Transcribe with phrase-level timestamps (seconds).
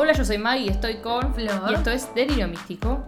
[0.00, 1.72] Hola, yo soy Maggie y estoy con Flor.
[1.72, 3.02] Y esto es Delirio Místico.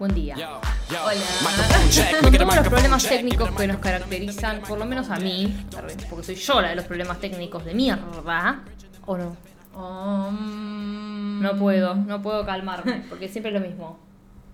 [0.00, 0.34] Buen día.
[0.34, 2.20] Hola.
[2.20, 5.64] Con todos los problemas técnicos que nos caracterizan, por lo menos a mí,
[6.10, 8.64] porque soy yo la de los problemas técnicos de mierda,
[9.06, 9.36] ¿o no?
[9.76, 14.00] Um, No puedo, no puedo calmarme, porque siempre es lo mismo.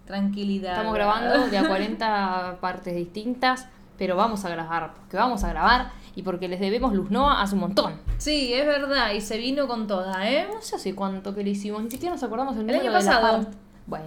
[0.04, 0.72] Tranquilidad.
[0.72, 5.92] Estamos grabando de a 40 partes distintas, pero vamos a grabar, porque vamos a grabar
[6.16, 8.00] y porque les debemos Luz Noa hace un montón.
[8.18, 9.12] Sí, es verdad.
[9.12, 10.46] Y se vino con toda, ¿eh?
[10.52, 12.92] No sé hace cuánto que le hicimos, ni siquiera nos acordamos el El número año
[12.92, 13.46] de la pasado.
[13.86, 14.06] Bueno.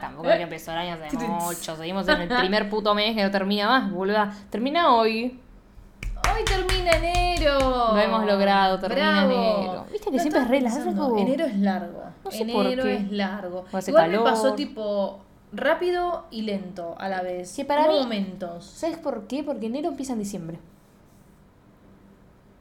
[0.00, 1.76] Tampoco es que empezó el año hace mucho.
[1.76, 4.32] Seguimos en el primer puto mes que no termina más, boluda.
[4.50, 5.38] Termina hoy.
[6.34, 7.58] Hoy termina enero.
[7.92, 9.58] Lo hemos logrado, termina Bravo.
[9.58, 9.86] enero.
[9.92, 11.18] Viste que No siempre es re largo.
[11.18, 12.02] Enero es largo.
[12.24, 12.94] No sé por enero qué.
[12.96, 13.64] es largo.
[13.86, 14.24] Igual calor.
[14.24, 15.20] me pasó tipo
[15.52, 17.50] rápido y lento a la vez.
[17.50, 18.64] Sí, para Hubo mí- momentos.
[18.64, 19.42] ¿Sabes por qué?
[19.42, 20.58] Porque enero empieza en diciembre.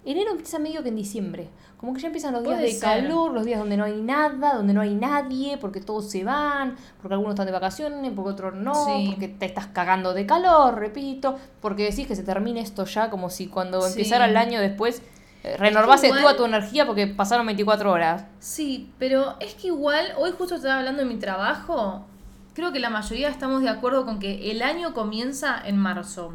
[0.04, 1.48] Enero empieza medio que en diciembre.
[1.78, 2.82] Como que ya empiezan los días de ser.
[3.04, 6.76] calor, los días donde no hay nada, donde no hay nadie, porque todos se van,
[7.02, 9.10] porque algunos están de vacaciones, porque otros no, Sí.
[9.12, 13.30] porque te estás cagando de calor, repito, porque decís que se termine esto ya, como
[13.30, 13.94] si cuando Sí.
[14.00, 15.02] empezara el año después
[15.44, 18.26] eh, renovase igual- toda tu energía porque pasaron 24 horas.
[18.40, 22.06] Sí, pero es que igual, hoy justo estaba hablando de mi trabajo,
[22.54, 26.34] creo que la mayoría estamos de acuerdo con que el año comienza en marzo.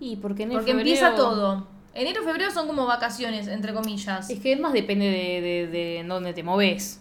[0.00, 1.66] Y porque enero, Porque febrero- empieza todo.
[1.94, 4.30] Enero y febrero son como vacaciones, entre comillas.
[4.30, 7.00] Es que más depende de, de, de en dónde te moves.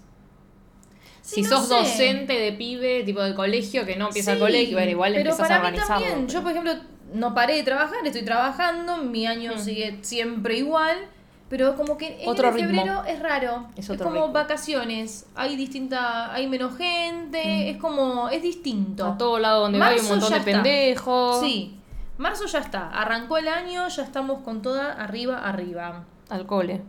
[1.21, 1.73] Sí, si no sos sé.
[1.75, 5.67] docente de pibe, tipo de colegio, que no empieza el colegio, igual pero empezás para
[5.67, 6.27] a mí también.
[6.27, 6.73] Yo, por ejemplo,
[7.13, 9.59] no paré de trabajar, estoy trabajando, mi año Mm.
[9.59, 10.95] sigue siempre igual,
[11.49, 13.67] pero como que enero Otro febrero es raro.
[13.75, 14.33] Es Es, otro como ritmo.
[14.33, 17.75] vacaciones, hay distinta, hay menos gente, Mm.
[17.75, 19.05] es como, es distinto.
[19.05, 20.51] A todo lado donde va hay un Marzo montón de está.
[20.51, 21.39] pendejos.
[21.41, 21.79] Sí,
[22.17, 26.81] marzo ya está, arrancó el año, ya estamos con toda arriba, arriba, Al cole.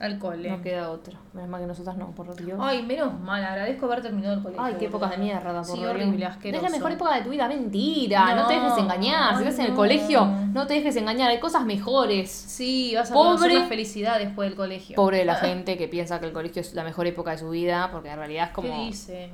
[0.00, 0.48] Al cole.
[0.50, 1.18] No queda otra.
[1.34, 2.58] Menos mal que nosotras no, por Dios.
[2.60, 4.64] Ay, menos mal, agradezco haber terminado el colegio.
[4.64, 5.90] Ay, qué épocas de mierda, por Sí, Dios.
[5.90, 8.34] horrible, Es la mejor época de tu vida, mentira.
[8.34, 9.34] No, te dejes engañar.
[9.36, 9.76] Si ay, estás en el no.
[9.76, 10.24] colegio,
[10.54, 11.30] no te dejes engañar.
[11.30, 12.30] Hay cosas mejores.
[12.30, 14.96] Sí, vas a Pobre- conocer la felicidad después del colegio.
[14.96, 17.50] Pobre de la gente que piensa que el colegio es la mejor época de su
[17.50, 18.84] vida, porque en realidad es ¿Qué como.
[18.86, 19.30] dice?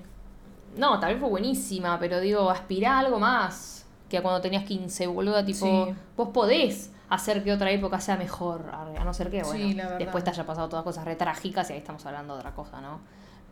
[0.77, 4.65] No, tal vez fue buenísima, pero digo, aspirá a algo más que a cuando tenías
[4.65, 5.45] 15, boluda.
[5.45, 5.95] Tipo, Sí.
[6.17, 10.25] vos podés hacer que otra época sea mejor, a no ser que, bueno, Sí, después
[10.25, 13.00] te haya pasado todas cosas re trágicas y ahí estamos hablando de otra cosa, ¿no?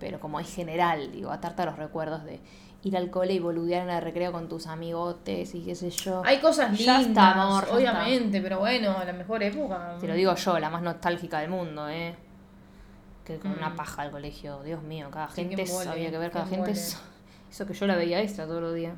[0.00, 2.40] Pero como en general, digo, atarte a los recuerdos de
[2.82, 6.22] ir al cole y boludear en el recreo con tus amigotes y qué sé yo.
[6.24, 9.96] Hay cosas Ya lindas, está, amor, obviamente, pero bueno, la mejor época.
[10.00, 12.14] Te lo digo yo, la más nostálgica del mundo, ¿eh?
[13.24, 13.58] Que con Mm.
[13.58, 16.72] una paja al colegio, Dios mío, cada Sí, gente había que ver cada gente.
[17.50, 18.94] eso que yo la veía extra todos los días.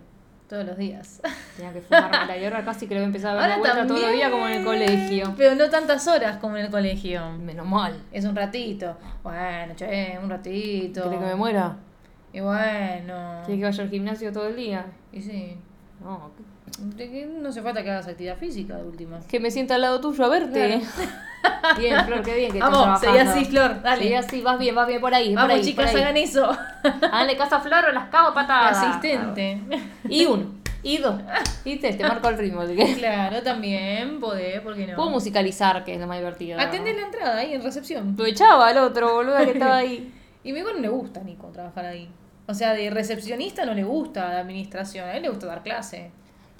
[0.48, 1.20] Todos los días.
[1.56, 4.12] Tenía que fumarme y ahora casi que lo voy a ver de vuelta todos los
[4.12, 5.34] días como en el colegio.
[5.36, 7.32] Pero no tantas horas como en el colegio.
[7.32, 8.00] Menos mal.
[8.12, 8.96] Es un ratito.
[9.24, 11.02] Bueno, che, un ratito.
[11.02, 11.76] ¿Querés que me muera?
[12.32, 13.42] Y bueno.
[13.44, 14.86] ¿Querés que vaya al gimnasio todo el día?
[15.12, 15.58] Y sí.
[16.00, 16.30] No,
[16.78, 19.18] De que no hace falta que hagas actividad física de última.
[19.28, 20.82] que me sienta al lado tuyo a verte.
[21.78, 24.02] Bien, Flor, qué bien que estás Vamos, seguí así, Flor, dale.
[24.02, 25.28] Seguí así, vas bien, vas bien por ahí.
[25.28, 26.02] por Vamos, ahí, chicas, por ahí.
[26.02, 26.50] hagan eso.
[27.12, 28.76] Háganle caso a Flor o las cago patadas.
[28.78, 29.60] Asistente.
[30.08, 30.46] Y uno,
[30.82, 31.14] y dos.
[31.64, 32.66] Tres, te marco el ritmo.
[32.66, 34.96] que- Claro, también podés, ¿por qué no?
[34.96, 36.58] Puedo musicalizar, que es lo más divertido.
[36.60, 38.14] Atendés la entrada ahí en recepción.
[38.18, 40.12] Lo echaba al otro, boludo, que estaba ahí.
[40.44, 42.08] Y me no le gusta a Nico trabajar ahí.
[42.46, 46.12] O sea, de recepcionista no le gusta la administración, a él le gusta dar clase.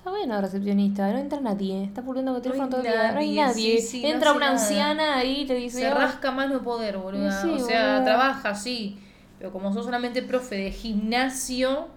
[0.07, 1.83] Está bueno, recepcionista, no entra nadie.
[1.83, 3.11] Está pulando con el teléfono todo el día.
[3.11, 4.53] No hay nadie, sí, sí, entra una nada.
[4.61, 5.81] anciana ahí y te dice.
[5.81, 7.29] Se "Oh, rasca más no poder, boludo.
[7.43, 8.05] Sí, o sea, boluda.
[8.05, 9.01] trabaja, sí.
[9.41, 11.89] Pero como sos solamente profe de gimnasio,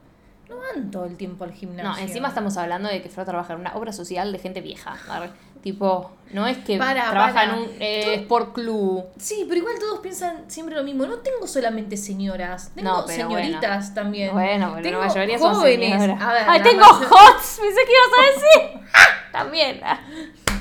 [0.50, 1.90] no van todo el tiempo al gimnasio.
[1.92, 4.98] No, encima estamos hablando de que Flor trabaja en una obra social de gente vieja.
[5.62, 7.54] Tipo, no es que Para, trabaja para.
[7.54, 9.04] en un eh, sport club.
[9.18, 11.06] Sí, pero igual todos piensan siempre lo mismo.
[11.06, 14.32] No tengo solamente señoras, tengo No, señoritas también.
[14.32, 16.02] Bueno, pero tengo la mayoría son jóvenes.
[16.02, 16.22] señoras.
[16.22, 17.60] A ver, ¡Ay, tengo mayoría- hots!
[17.62, 18.90] Pensé que ibas a decir.
[19.34, 19.82] También.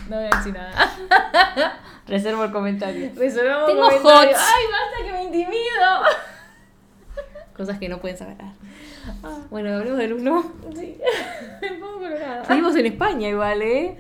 [0.09, 0.93] No voy a decir nada.
[2.09, 3.11] Reservo el comentario.
[3.15, 4.05] Resolvamos Tengo hots.
[4.37, 6.03] ¡Ay, basta que me intimido!
[7.57, 8.37] Cosas que no pueden saber.
[9.51, 10.53] Bueno, hablemos del uno.
[10.75, 10.99] Sí,
[11.63, 12.45] me pongo colorada.
[12.45, 13.97] Seguimos en España igual, ¿eh?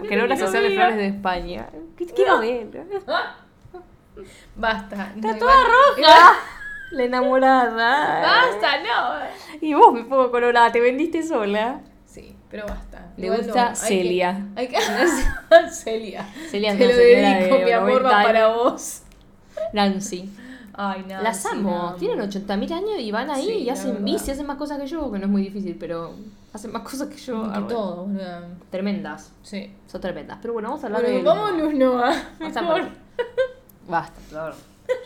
[0.00, 0.86] Ay, Que no la quiero social de diga.
[0.86, 1.66] flores de España.
[1.96, 2.68] ¿Qué te quiero ver?
[4.56, 5.12] Basta.
[5.16, 5.66] Está no, toda igual-
[5.96, 6.32] roja.
[6.92, 8.20] La enamorada.
[8.20, 9.58] Basta, no.
[9.60, 11.80] Y vos me pongo colorada, te vendiste sola.
[12.04, 13.06] Sí, pero basta.
[13.16, 14.42] Le Igual gusta no, hay Celia.
[14.54, 14.76] que- Hay que,
[15.70, 16.26] Celia.
[16.50, 18.26] Celia Te lo dedico, de mi amor, 90 va años.
[18.26, 19.02] para vos.
[19.72, 20.30] Nancy.
[20.74, 21.22] Ay, no.
[21.22, 21.70] Las sí, amo.
[21.70, 21.94] no.
[21.96, 25.10] Tienen 80.000 años y van ahí Sí, y hacen bici, hacen más cosas que yo,
[25.12, 26.14] que no es muy difícil, pero
[26.52, 27.42] hacen más cosas que yo.
[27.52, 28.24] Que todo, boludo.
[28.70, 29.32] Tremendas.
[29.42, 29.70] Sí.
[29.86, 30.38] Son tremendas.
[30.40, 31.22] Pero bueno, vamos a hablar Bueno, de.
[31.24, 32.14] vámonos, Noah.
[32.40, 32.76] Vamos a Mejor.
[32.80, 32.92] hablar-
[33.88, 34.54] Basta, Flor.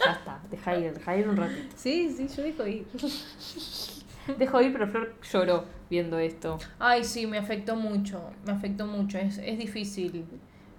[0.04, 0.40] Ya está.
[0.50, 1.74] Deja ir, deja ir un ratito.
[1.76, 2.86] Sí, sí, yo dejo ir.
[4.38, 6.58] Dejo ir, pero Flor lloró viendo esto.
[6.80, 8.20] Ay, sí, me afectó mucho.
[8.44, 9.18] Me afectó mucho.
[9.18, 10.24] Es, es difícil.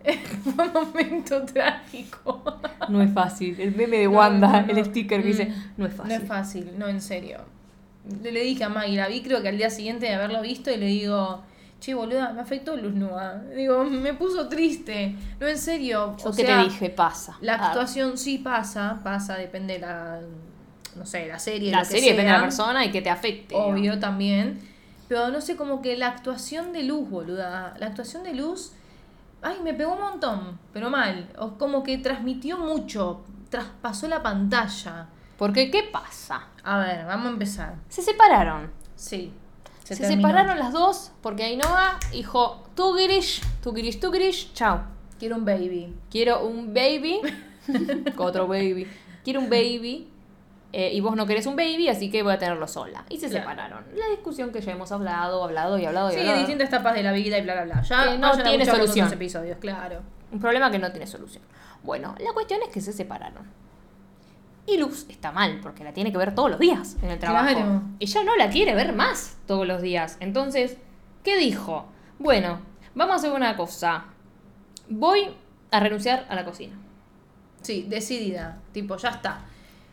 [0.56, 2.59] Fue un momento trágico.
[2.89, 3.59] No es fácil.
[3.59, 4.80] El meme de Wanda, no, no.
[4.80, 6.09] el sticker que dice, Mm, no es fácil.
[6.09, 7.39] No es fácil, no, en serio.
[8.24, 10.71] Le, le dije a Maggie, la vi creo que al día siguiente de haberlo visto
[10.71, 11.42] y le digo,
[11.81, 13.36] che, boluda, me afectó Luz Nua.
[13.56, 15.15] Digo, me puso triste.
[15.39, 16.15] No, en serio.
[16.18, 17.38] Yo o que sea, te dije, pasa.
[17.42, 20.19] La Ah, actuación sí pasa, pasa, depende de la,
[20.95, 21.69] no sé, la serie.
[21.71, 23.53] la lo que serie depende de la persona y que te afecte.
[23.56, 24.60] Obvio también.
[25.10, 27.75] Pero no sé, como que la actuación de Luz, boluda.
[27.80, 28.71] La actuación de Luz,
[29.42, 31.31] ay, me pegó un montón, pero mal.
[31.38, 35.07] O como que transmitió mucho, traspasó la pantalla.
[35.38, 36.48] Porque, ¿qué pasa?
[36.63, 37.75] A ver, vamos a empezar.
[37.89, 38.72] Se separaron.
[38.95, 39.31] Sí.
[39.84, 44.81] Se, separaron las dos porque Ainhoa dijo, tú girish, tú girish, tú girish, chao.
[45.18, 45.95] Quiero un baby.
[46.12, 47.22] Quiero un baby,
[48.18, 48.88] otro baby,
[49.24, 50.10] quiero un baby
[50.74, 53.06] eh, y vos no querés un baby, así que voy a tenerlo sola.
[53.10, 53.44] Y se Claro.
[53.50, 53.86] separaron.
[53.96, 56.38] La discusión que ya hemos hablado, hablado y hablado y Sí, hablado.
[56.40, 57.81] distintas etapas de la vida y bla, bla, bla.
[57.84, 59.12] Ya Que no tiene solución.
[59.14, 60.02] episodios, claro.
[60.31, 61.44] Un problema que no tiene solución.
[61.84, 63.46] Bueno, la cuestión es que se separaron.
[64.66, 67.46] Y Luz está mal, porque la tiene que ver todos los días en el trabajo.
[67.50, 67.81] Claro.
[68.02, 70.18] Ella no la quiere ver más todos los días.
[70.20, 70.75] Entonces,
[71.24, 71.86] ¿qué dijo?
[72.20, 72.60] Bueno,
[72.94, 74.06] vamos a hacer una cosa.
[74.90, 75.30] Voy
[75.72, 76.75] a renunciar a la cocina.
[77.62, 78.58] Sí, decidida.
[78.74, 79.40] Tipo, ya está.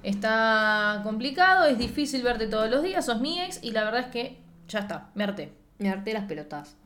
[0.04, 4.06] Está complicado, es difícil verte todos los días, sos mi ex y la verdad es
[4.08, 5.52] que ya está, me harté.
[5.78, 6.76] Me harté las pelotas.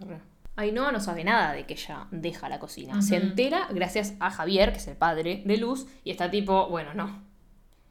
[0.56, 3.02] Ainhoa no sabe nada de que ella deja la cocina.
[3.02, 6.94] Se entera gracias a Javier, que es el padre de Luz, y está tipo, bueno,
[6.94, 7.26] no.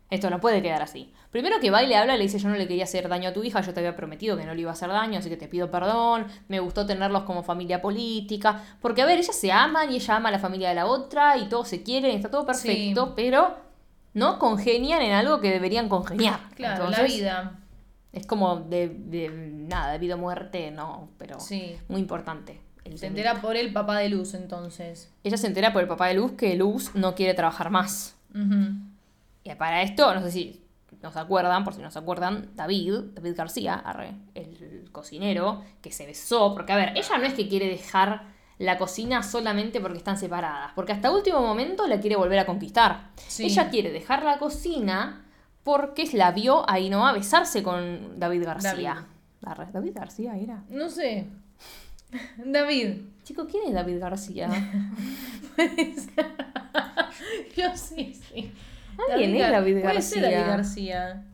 [0.10, 1.14] Esto no puede quedar así.
[1.32, 3.34] Primero que va y le habla, le dice, yo no le quería hacer daño a
[3.34, 5.36] tu hija, yo te había prometido que no le iba a hacer daño, así que
[5.36, 8.64] te pido perdón, me gustó tenerlos como familia política.
[8.82, 11.38] Porque, a ver, ellas se aman y ella ama a la familia de la otra
[11.38, 13.12] y todos se quieren, está todo perfecto, Sí.
[13.18, 13.67] pero
[14.18, 16.40] no congenian en algo que deberían congeniar.
[16.56, 17.60] Claro, la Entonces, vida.
[18.14, 21.78] Es como de, de nada, de vida o muerte, no, pero Sí.
[21.88, 22.60] muy importante.
[22.84, 25.12] el Se entera por el papá de Luz entonces.
[25.24, 28.16] Ella se entera por el papá de Luz que Luz no quiere trabajar más.
[29.44, 30.64] Y para esto, no sé si
[31.02, 36.06] nos acuerdan, por si no se acuerdan, David, David García, arre, el cocinero, que se
[36.06, 38.24] besó, porque a ver, ella no es que quiere dejar
[38.60, 43.12] la cocina solamente porque están separadas, porque hasta último momento la quiere volver a conquistar.
[43.28, 43.46] Sí.
[43.46, 45.26] Ella quiere dejar la cocina
[45.64, 49.06] porque la vio a besarse con David García.
[49.72, 50.64] David García era.
[50.70, 51.28] No sé.
[52.38, 53.02] David.
[53.24, 54.50] Chico, ¿quién es David García?
[57.56, 58.52] Yo sí, sí.
[59.12, 60.40] Alguien es David puede ser García.
[60.40, 61.26] David García.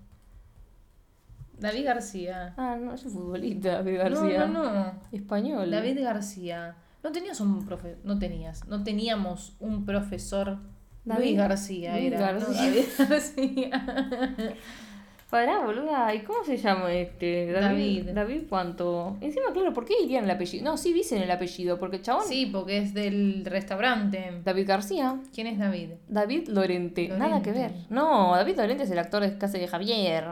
[1.60, 2.54] David García.
[2.58, 4.48] Ah, no, es futbolista, David No, García.
[4.48, 4.94] no, no.
[5.12, 5.72] Español.
[5.72, 6.76] David García.
[7.04, 10.58] No tenías un profe, no tenías, no teníamos un profesor.
[11.06, 12.20] David- Luis García Luis era.
[12.20, 12.62] García.
[12.62, 14.54] David García.
[15.30, 16.14] Pará, boluda.
[16.14, 17.52] ¿Y cómo se llama este?
[17.52, 18.04] David.
[18.06, 18.10] David.
[18.14, 19.18] David, ¿cuánto?
[19.20, 20.64] Encima, claro, ¿por qué dirían el apellido?
[20.64, 22.24] No, sí dicen el apellido, porque el chabón.
[22.28, 24.42] Sí, porque es del restaurante.
[24.46, 25.20] David García.
[25.34, 25.90] ¿Quién es David?
[26.08, 27.08] David Lorente.
[27.08, 27.18] Lorente.
[27.18, 27.72] Nada que ver.
[27.90, 30.24] No, David Lorente es el actor que hace de Javier.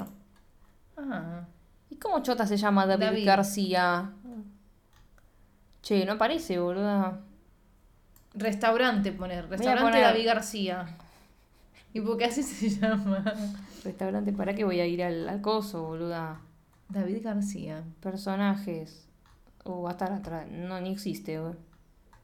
[0.97, 1.47] Ah,
[1.89, 3.25] ¿Y cómo chota se llama David, David.
[3.25, 4.11] García?
[5.81, 7.21] Che, no aparece, boluda.
[8.33, 10.97] restaurante poner, restaurante poner- David García.
[11.93, 13.23] ¿Y por qué así se llama?
[13.83, 16.39] Restaurante, ¿para qué voy a ir al, al coso, boluda?
[16.89, 17.83] David García.
[17.99, 19.07] Personajes.
[19.65, 20.47] Uh, va a estar atrás.
[20.49, 21.55] No, ni existe, güey.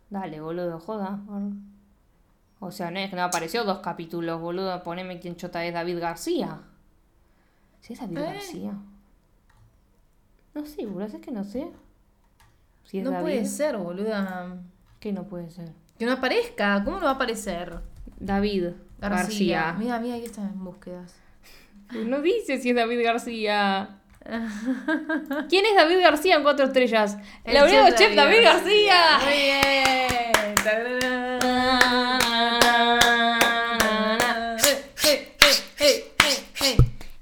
[0.10, 1.20] Dale, boludo, joda.
[2.60, 4.82] O sea, no es que no apareció dos capítulos, boludo.
[4.84, 6.62] Poneme quién chota es David García.
[7.82, 8.22] ¿Si es David ¿Eh?
[8.22, 8.74] García?
[10.54, 11.68] No sé, boludo, es que no sé.
[12.88, 13.24] Si es No David.
[13.24, 14.58] puede ser, boluda.
[15.00, 15.70] ¿Qué no puede ser?
[16.00, 16.82] Que no aparezca.
[16.84, 17.80] ¿Cómo no va a aparecer?
[18.20, 19.18] David García.
[19.62, 19.76] García.
[19.78, 21.14] Mira, mira, ahí está en búsquedas.
[21.94, 24.00] No dice si es David García.
[25.50, 27.18] ¿Quién es David García en cuatro estrellas?
[27.44, 29.20] El laureado chef David García.
[29.24, 30.56] Muy bien.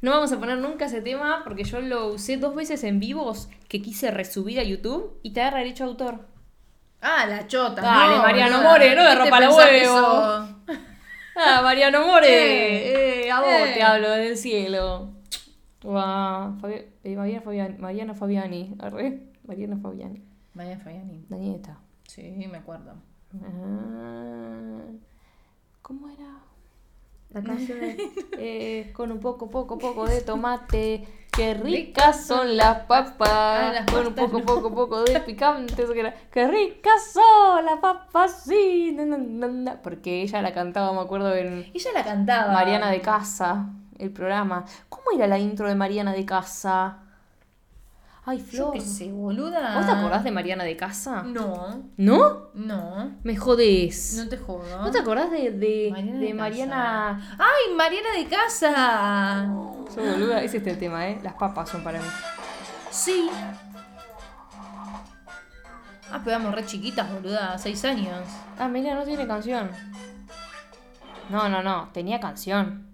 [0.06, 3.50] No vamos a poner nunca ese tema porque yo lo usé dos veces en vivos
[3.68, 6.20] que quise resubir a YouTube y te agarra derecho a autor.
[7.02, 7.82] Ah, la chota.
[7.82, 8.62] Dale, no, Mariano.
[8.62, 9.98] More, no de ¿Qué te ropa la huevo?
[11.36, 12.28] Ah, Mariano More.
[12.30, 13.72] Eh, Eh, a vos eh.
[13.74, 15.10] te hablo del cielo.
[15.82, 16.86] Guau, Fabi-
[17.16, 18.76] Mariana, Fabiani, Mariana Fabiani.
[18.80, 19.22] Arre.
[19.48, 20.22] Mariana Fabiani.
[20.54, 21.26] Mariana Fabiani.
[21.30, 21.78] La nieta.
[22.08, 22.22] Sí,
[22.52, 22.94] me acuerdo.
[23.44, 24.82] Ah,
[25.82, 26.30] ¿Cómo era?
[27.36, 27.98] La canción de,
[28.40, 33.30] eh, con un poco, poco, poco de tomate, Qué ricas son las papas.
[33.30, 34.46] Ah, las con un poco, no.
[34.46, 35.86] poco, poco de picante.
[36.32, 38.94] Qué ricas son las papas, sí.
[38.96, 39.82] na, na, na, na".
[39.82, 42.54] Porque ella la cantaba, me acuerdo, en Ella la cantaba.
[42.54, 43.66] Mariana de Casa,
[44.00, 44.64] el programa.
[44.88, 47.00] ¿Cómo era la intro de Mariana de Casa?
[48.28, 48.74] Ay, Yo Flor.
[48.74, 49.76] qué sé, boluda.
[49.78, 51.22] ¿Vos te acordás de Mariana de Casa?
[51.22, 52.50] No, ¿No?
[52.56, 53.12] no.
[53.24, 54.16] Me jodés.
[54.18, 54.82] No te jodo.
[54.82, 57.38] ¿No te acordás de, de Mariana de de Mariana?
[57.38, 59.46] ¡Ay, Mariana de casa!
[59.96, 61.20] Yo, boluda, ese es el tema, ¿eh?
[61.22, 62.08] Las papas son para mí.
[62.90, 63.30] Sí.
[66.12, 68.18] Ah, pero éramos re chiquitas, boluda, seis años.
[68.58, 69.70] Ah, mira, no tiene canción.
[71.30, 72.88] No, no, no, tenía canción.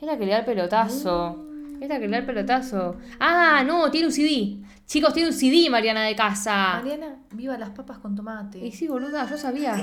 [0.00, 1.44] Es la que le da el pelotazo.
[1.80, 2.96] Es la que le da el pelotazo.
[3.18, 4.58] Ah, no, tiene un CD.
[4.86, 6.80] Chicos, tiene un CD, Mariana de Casa.
[6.82, 8.58] Mariana, viva las papas con tomate.
[8.58, 9.74] Y sí, boluda, yo sabía.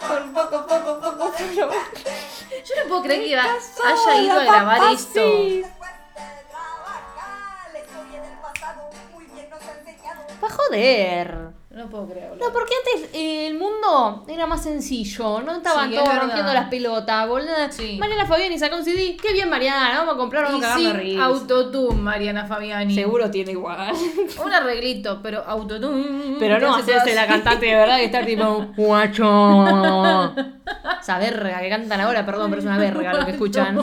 [0.00, 1.70] Por poco, poco, poco, pero...
[1.70, 5.20] Yo no puedo creer que iba- haya ido a grabar esto.
[10.42, 11.50] Va a joder.
[11.70, 12.34] No puedo creerlo.
[12.44, 16.22] No, porque antes eh, el mundo era más sencillo, no estaban Sí, es todos verdad.
[16.24, 17.54] rompiendo las pelotas, boludo.
[17.70, 17.96] Sí.
[18.00, 20.92] Mariana Fabiani sacó un CD, qué bien Mariana, vamos a comprar, vamos Y a cagarnos
[20.94, 21.24] de risa.
[21.24, 22.92] autotune, Mariana Fabiani.
[22.92, 23.92] Seguro tiene igual.
[24.44, 26.36] Un arreglito, pero autotune.
[26.40, 30.34] Pero no hacerse la cantante de verdad y estar tipo, guacho.
[31.00, 33.78] Esa verga que cantan ahora, perdón, pero es una verga lo que escuchan.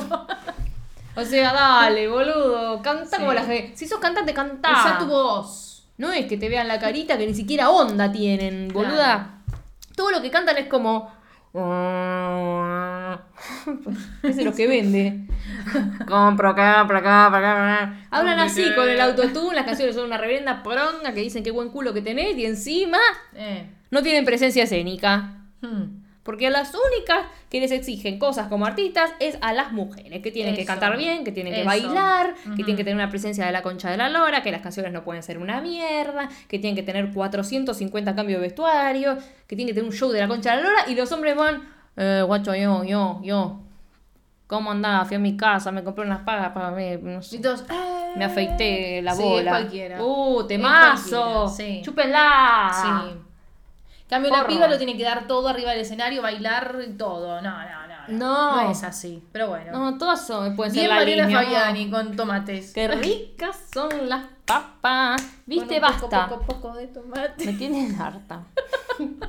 [1.16, 3.16] O sea, dale, boludo, canta Sí.
[3.18, 3.78] como la gente.
[3.78, 4.72] Si sos cantante, cantá.
[4.72, 5.64] Usa tu voz.
[5.98, 9.42] No es que te vean la carita que ni siquiera onda tienen, boluda.
[9.96, 11.12] Todo lo que cantan es como.
[14.24, 15.26] Ese es lo que vende.
[16.08, 18.00] Compro acá, por acá, por acá.
[18.12, 21.70] Hablan así con el autotune, las canciones son una reverenda poronga que dicen qué buen
[21.70, 23.00] culo que tenés y encima
[23.34, 23.68] Eh.
[23.90, 25.42] no tienen presencia escénica.
[25.62, 25.97] Hmm.
[26.28, 30.30] Porque a las únicas que les exigen cosas como artistas es a las mujeres, que
[30.30, 31.68] tienen que cantar bien, que tienen que Eso.
[31.70, 34.62] bailar, que tienen que tener una presencia de la concha de la lora, que las
[34.62, 39.18] canciones no pueden ser una mierda, que tienen que tener 450 cambios de vestuario,
[39.48, 41.36] que tienen que tener un show de la concha de la lora, y los hombres
[41.36, 41.62] van,
[41.96, 43.62] eh, guacho, yo, yo, yo.
[44.48, 45.08] ¿Cómo andás?
[45.08, 47.40] Fui a mi casa, me compré unas pagas para mí, no sé.
[47.40, 48.14] Todos, eh.
[48.18, 49.40] Me afeité la Sí, bola.
[49.42, 50.04] es cualquiera.
[50.04, 51.48] Uh, temazo.
[51.50, 51.82] sí.
[51.84, 52.72] Chúpenla.
[53.14, 53.18] Sí.
[54.10, 54.50] Cambio, la Porro.
[54.50, 57.42] piba lo tiene que dar todo arriba del escenario, bailar y todo.
[57.42, 57.98] No, no, no.
[58.08, 58.64] No.
[58.64, 59.22] No es así.
[59.34, 59.72] Pero bueno.
[59.74, 62.72] No, todas son, pueden ser Bien la Mariana línea, Fabiani con tomates.
[62.74, 65.22] Qué ricas son las papas.
[65.46, 66.28] Viste, Con un poco, basta.
[66.30, 67.46] Poco, poco de tomate.
[67.46, 68.44] Me tienen harta.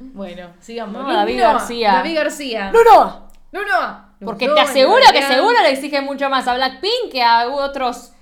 [0.00, 1.02] Bueno, sigamos.
[1.02, 1.92] No, David García.
[1.94, 2.72] David García.
[2.72, 3.28] No, no.
[3.52, 4.04] No, no.
[4.24, 5.28] Porque No, te no, aseguro no, que no.
[5.28, 8.12] seguro le exigen mucho más a Blackpink que a otros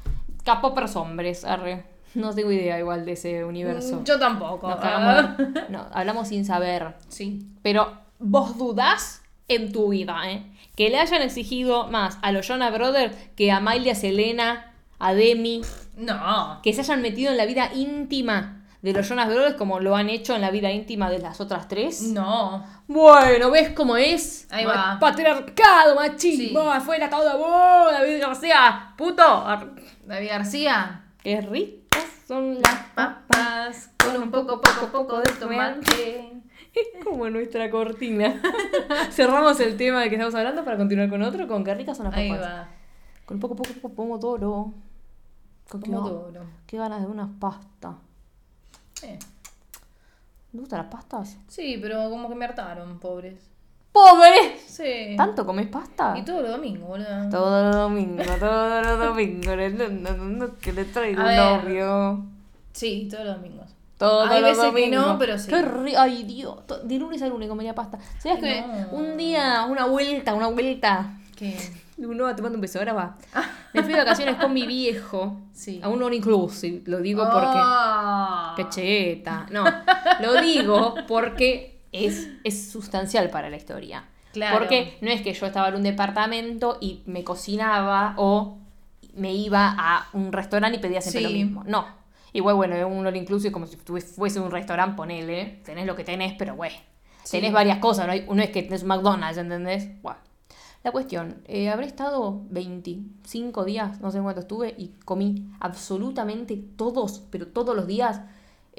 [0.44, 1.44] capopers hombres.
[1.44, 1.84] Arre.
[2.14, 4.00] No tengo idea igual de ese universo.
[4.00, 4.68] Mm, Yo tampoco.
[4.68, 5.36] Nos ah.
[5.36, 6.94] cagamos- no, hablamos sin saber.
[7.08, 7.46] Sí.
[7.62, 10.44] Pero vos dudás en tu vida, ¿eh?
[10.76, 15.14] Que le hayan exigido más a los Jonah Brothers que a Miley, a Selena, a
[15.14, 15.62] Demi.
[15.96, 16.60] No.
[16.62, 20.08] que se hayan metido en la vida íntima de los Jonas Brothers como lo han
[20.08, 22.02] hecho en la vida íntima de las otras tres.
[22.02, 22.64] No.
[22.86, 24.46] Bueno, ¿ves cómo es?
[24.50, 24.96] Ahí va.
[25.00, 26.68] Patriarcado, machismo, Sí.
[26.72, 29.44] afuera todo vos, David García, puto.
[30.06, 31.02] David García.
[31.22, 31.87] Qué ricas
[32.28, 36.42] son las Papas con un poco, poco, poco de tomate.
[36.74, 38.40] Es como nuestra cortina.
[39.10, 42.06] Cerramos el tema de que estamos hablando para continuar con otro, con qué ricas son
[42.06, 42.46] las Ahí papas.
[42.46, 42.68] va.
[43.24, 44.74] Con poco, poco, poco pomodoro.
[45.68, 46.44] Con Pomodoro.
[46.66, 47.94] qué ganas de unas pastas.
[49.02, 49.18] Eh,
[50.52, 51.38] ¿Te gustan las pastas?
[51.46, 53.50] Sí, pero como que me hartaron, pobres.
[53.92, 54.58] ¡Pobre!
[54.66, 55.14] Sí.
[55.16, 56.14] ¿Tanto comes pasta?
[56.16, 57.28] Y todos los domingos, boludo.
[57.30, 61.28] Todos los domingos, todos los domingos, le- le- le- le- que le traigo A un
[61.30, 61.64] ver.
[61.64, 62.24] novio.
[62.72, 63.66] Sí, todos los domingos.
[63.96, 65.48] Todos Hay los veces que no, pero sí.
[65.50, 66.64] Qué ri- Ay, Dios.
[66.68, 67.98] To- De lunes a lunes comería pasta.
[68.18, 68.96] ¿Sabías que No.
[68.96, 71.14] un día, una vuelta, una vuelta?
[71.36, 71.56] ¿Qué?
[71.96, 73.16] No, te mando un beso, ahora va.
[73.72, 75.40] Me fui de vacaciones con mi viejo.
[75.52, 75.80] Sí.
[75.82, 76.82] A un all inclusive.
[76.86, 77.46] Lo digo porque.
[77.56, 78.54] Ah.
[78.56, 79.46] Qué cheta.
[79.50, 79.64] No,
[80.20, 84.04] lo digo porque es, es sustancial para la historia.
[84.32, 84.58] Claro.
[84.58, 88.58] Porque no es que yo estaba en un departamento y me cocinaba o
[89.14, 91.64] me iba a un restaurante y pedía siempre lo mismo.
[91.66, 91.86] No.
[92.32, 95.60] Igual, bueno, un all inclusive como si fuese un restaurante, ponele.
[95.64, 96.72] Tenés lo que tenés, pero güey.
[97.24, 97.38] Sí.
[97.38, 100.00] Tenés varias cosas, no, hay, no es que tenés un McDonald's, ¿entendés?
[100.02, 100.16] Buah.
[100.84, 107.24] La cuestión, eh, habré estado 25 días, no sé cuánto estuve, y comí absolutamente todos,
[107.30, 108.22] pero todos los días,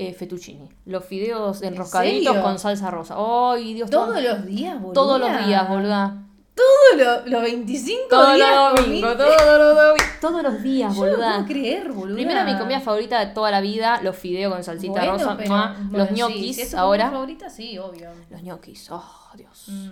[0.08, 0.70] eh, fettuccini.
[0.86, 3.16] Los fideos enroscaditos con salsa rosa.
[3.18, 4.94] ¡Ay, Dios Todos todo- los días, boludo.
[4.94, 6.24] Todos los días, boluda.
[6.56, 8.50] Todos los, los 25 Todos días.
[8.76, 10.08] los domingos, todos los domingos.
[10.20, 12.16] Todos los días, Yo no puedo creer, boludo.
[12.16, 15.38] Primero mi comida favorita de toda la vida, los fideos con salsita Bueno, rosa.
[15.38, 15.76] pero- mua.
[15.90, 17.12] bueno, los sí, ñoquis si es tu ahora.
[17.12, 18.10] favorita, sí, obvio.
[18.30, 19.66] Los ñoquis, oh Dios.
[19.70, 19.90] Mm.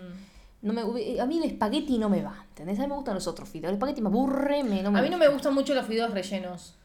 [0.64, 0.82] No me,
[1.22, 2.80] a mí el espagueti no me va, ¿entendés?
[2.80, 3.70] A mí me gustan los otros fideos.
[3.70, 6.12] El espagueti me aburre, me, no me A mí no me gustan mucho los fideos
[6.12, 6.76] rellenos.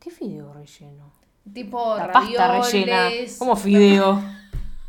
[0.00, 1.12] ¿Qué fideo relleno?
[1.52, 3.08] Tipo La pasta rellena.
[3.38, 4.22] ¿Cómo fideo?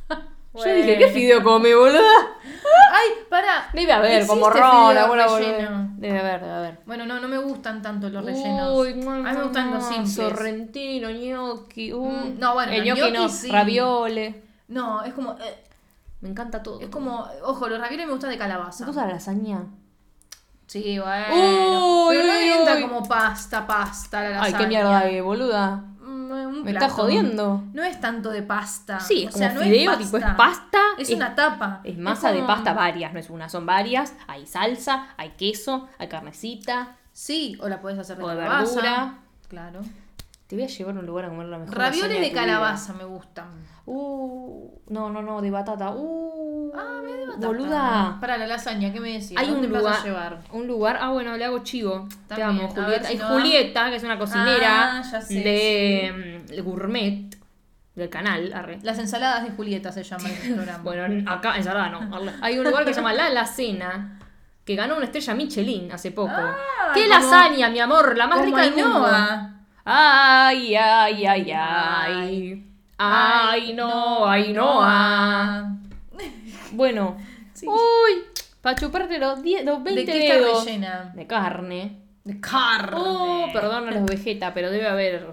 [0.55, 0.97] Yo dije.
[0.97, 1.99] ¿qué fideo come, boluda?
[2.93, 3.69] Ay, para.
[3.73, 5.89] Debe haber, como ron, alguna relleno.
[5.97, 6.79] Debe haber, debe haber.
[6.85, 8.79] Bueno, no, no me gustan tanto los rellenos.
[8.79, 10.13] Uy, a mí me gustan los simples.
[10.13, 11.91] Sorrentino, gnocchi.
[11.91, 12.05] uh.
[12.05, 13.49] Mm, no, bueno, el gnocchi no, sí.
[13.51, 14.43] raviole.
[14.67, 15.31] No, es como.
[15.33, 15.63] eh,
[16.21, 16.79] Me encanta todo.
[16.81, 17.27] es como.
[17.43, 18.85] Ojo, los ravioles me gustan de ¿Se calabaza.
[18.85, 19.63] gusta la lasaña?
[20.67, 22.07] Sí, bueno.
[22.07, 22.81] Uy, pero no uy.
[22.83, 24.57] como pasta, pasta, la Ay, lasaña.
[24.59, 25.83] qué mierda, boluda.
[26.33, 27.03] Un Me estás plato.
[27.03, 27.63] jodiendo.
[27.73, 28.99] No es tanto de pasta.
[28.99, 30.79] Sí, o sea, como no fideo, es tipo es pasta.
[30.97, 31.81] Es una tapa.
[31.83, 34.13] Es masa de pasta varias, no es una, son varias.
[34.27, 39.19] Hay salsa, hay queso, hay carnecita, Sí, o la puedes hacer de O de verdura.
[39.47, 39.81] Claro.
[40.47, 43.05] Te voy a llevar a un lugar a comer la mejor Ravioles de calabaza me
[43.05, 43.47] gustan.
[43.85, 45.91] Uh, no, no, no, de batata.
[45.91, 47.47] Uh, Ah, me de batata.
[47.47, 48.17] Boluda.
[48.19, 49.41] Para la lasaña, ¿qué me decías?
[49.41, 50.39] Hay ¿Dónde un me vas lugar, a llevar?
[50.51, 52.07] un lugar, ah bueno, le hago chivo.
[52.27, 53.05] Te También, amo, a ver Julieta.
[53.07, 53.33] si Hay no da.
[53.33, 57.37] Julieta, que es una cocinera Ah, ya sé, de mm, gourmet
[57.95, 58.79] del canal, arre.
[58.81, 60.83] Las ensaladas de Julieta se llama el programa.
[60.83, 62.09] Bueno, acá, ensalada no.
[62.41, 64.19] Hay un lugar que se llama La Alacena,
[64.65, 66.31] que ganó una estrella Michelin hace poco.
[66.95, 68.17] ¡Qué como- lasaña, mi amor!
[68.17, 69.07] La más rica del mundo.
[69.85, 72.67] Ay, ay, ay, ay.
[72.97, 74.79] Ay, no, ay, no.
[74.81, 75.75] ah.
[76.71, 77.17] Bueno.
[77.53, 77.67] Sí.
[77.67, 78.23] Uy,
[78.61, 81.11] para chuparte los, 10, los 20 ¿De qué está dedos rellena?
[81.13, 81.99] de carne.
[82.23, 82.97] De carne.
[82.99, 85.27] Oh, perdón a los vegeta, pero debe haber.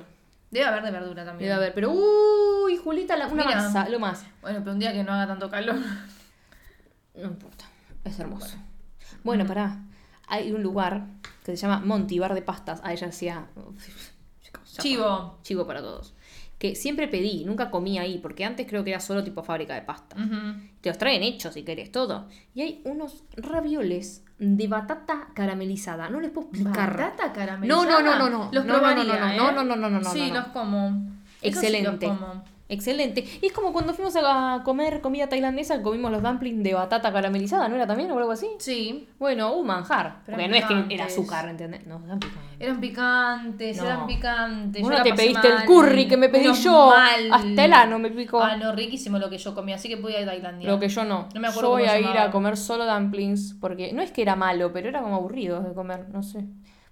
[0.50, 1.49] Debe haber de verdura también.
[1.49, 1.73] Debe haber.
[1.75, 3.57] Pero, uy, Julita, la- una Mira.
[3.62, 4.26] masa, lo más.
[4.42, 5.76] Bueno, pero un día que no haga tanto calor.
[7.14, 7.64] No importa,
[8.04, 8.57] es hermoso.
[9.23, 9.78] Bueno, pará.
[10.26, 11.02] Hay un lugar
[11.45, 12.80] que se llama Monty, bar de pastas.
[12.85, 13.47] A ella hacía.
[14.83, 15.39] Chivo.
[15.43, 16.15] Chivo para todos.
[16.59, 19.81] Que siempre pedí, nunca comí ahí, porque antes creo que era solo tipo fábrica de
[19.83, 20.15] pasta.
[20.83, 22.29] Te los traen hechos si querés, todo.
[22.55, 26.11] Y hay unos ravioles de batata caramelizada.
[26.11, 26.97] No les puedo explicar.
[26.97, 27.85] ¿Batata caramelizada?
[27.85, 28.51] No, no, no, no, no.
[28.53, 29.37] Los No, no, no, no, ¿eh?
[29.39, 30.35] no, no, no, no, no, Sí, no.
[30.35, 30.89] los como.
[30.91, 30.95] Sí
[31.51, 32.07] los Excelente.
[32.07, 32.45] como.
[32.71, 33.25] Excelente.
[33.43, 37.69] Y es como cuando fuimos a comer comida tailandesa comimos los dumplings de batata caramelizada,
[37.69, 38.47] ¿no era también o algo así?
[38.59, 39.09] Sí.
[39.19, 40.23] Bueno, un manjar.
[40.25, 41.85] Pero porque no es que era azúcar, ¿entendés?
[41.87, 42.61] No, eran picantes.
[42.61, 43.85] Eran picantes, No.
[43.85, 44.83] eran picantes.
[44.83, 46.90] Vos yo no la te pediste el curry que me pedí yo.
[46.90, 47.33] mal.
[47.33, 48.40] Hasta el ano me picó.
[48.40, 50.68] Ah, no, riquísimo lo que yo comí, así que pude ir a Tailandia.
[50.71, 51.29] Lo que yo no.
[51.35, 54.23] No me acuerdo yo voy a ir a comer solo dumplings porque no es que
[54.23, 56.44] era malo, pero era como aburrido de comer, no sé.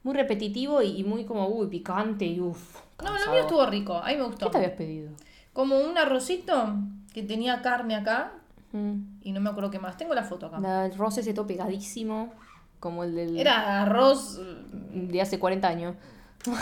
[0.02, 2.80] Muy repetitivo y, y muy como, uy, picante y uff.
[3.04, 4.46] No, lo mío estuvo rico, a mí me gustó.
[4.46, 5.10] ¿Qué te habías pedido?
[5.58, 6.76] Como un arrocito
[7.12, 8.30] que tenía carne acá
[8.70, 9.00] Mm.
[9.22, 9.96] y no me acuerdo qué más.
[9.96, 10.60] Tengo la foto acá.
[10.60, 12.32] La- El arroz ese todo pegadísimo,
[12.78, 14.40] como el del, Era arroz,
[14.92, 15.96] de hace 40 años.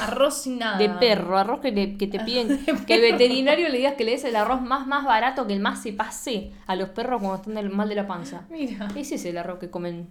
[0.00, 0.78] arroz sin nada.
[0.78, 4.12] De perro, arroz que, le- que te piden que el veterinario le digas que le
[4.12, 7.36] des el arroz más más barato, que el más se pase a los perros cuando
[7.36, 8.46] están del mal de la panza.
[8.48, 8.88] Mira.
[8.96, 10.08] Ese es el arroz que comen.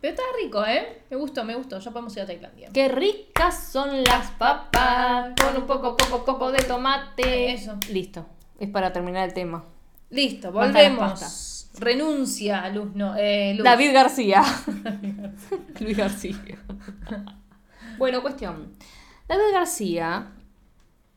[0.00, 1.02] Pero está rico, ¿eh?
[1.10, 1.78] Me gustó, me gustó.
[1.78, 2.70] Ya podemos ir a Tailandia.
[2.72, 7.52] Qué ricas son las papas con un poco, poco, poco de tomate.
[7.52, 7.78] Eso.
[7.90, 8.26] Listo.
[8.58, 9.64] Es para terminar el tema.
[10.10, 11.70] Listo, volvemos.
[11.78, 13.16] Renuncia, Luz, no.
[13.16, 13.64] Eh, Luz.
[13.64, 14.42] David García.
[15.80, 16.36] Luis García.
[17.98, 18.72] bueno, cuestión.
[19.28, 20.32] David García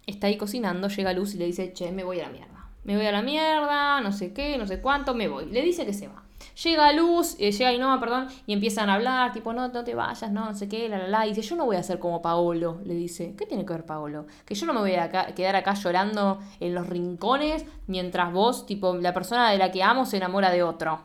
[0.05, 2.69] está ahí cocinando, llega Luz y le dice, che, me voy a la mierda.
[2.83, 5.45] Me voy a la mierda, no sé qué, no sé cuánto, me voy.
[5.45, 6.23] Le dice que se va.
[6.63, 10.31] Llega Luz, eh, llega Ainhoa, perdón, y empiezan a hablar, tipo, no, no te vayas,
[10.31, 11.25] no, no sé qué, la, la, la.
[11.27, 13.35] Y dice, yo no voy a ser como Paolo, le dice.
[13.37, 14.25] ¿Qué tiene que ver Paolo?
[14.45, 18.65] Que yo no me voy a acá- quedar acá llorando en los rincones mientras vos,
[18.65, 20.99] tipo, la persona de la que amo se enamora de otro.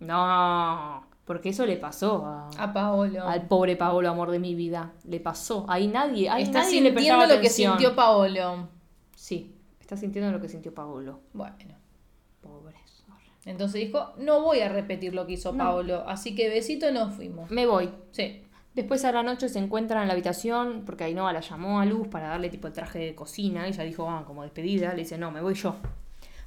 [0.00, 3.28] No, porque eso le pasó a- A Paolo.
[3.28, 4.92] al pobre Paolo, amor de mi vida.
[5.04, 5.66] Le pasó.
[5.68, 8.68] Ahí nadie, ahí Está nadie le sintiendo prestaba lo que sintió Paolo.
[9.16, 11.20] Sí, está sintiendo lo que sintió Paolo.
[11.32, 11.56] Bueno.
[13.48, 16.04] Entonces dijo, no voy a repetir lo que hizo Paolo.
[16.06, 17.50] Así que besito nos fuimos.
[17.50, 17.88] Me voy.
[18.10, 18.42] Sí.
[18.74, 22.08] Después a la noche se encuentran en la habitación porque Ainhoa la llamó a Luz
[22.08, 23.66] para darle tipo el traje de cocina.
[23.66, 24.90] Ella dijo, ah, como despedida.
[24.92, 25.76] Le dice, no, me voy yo.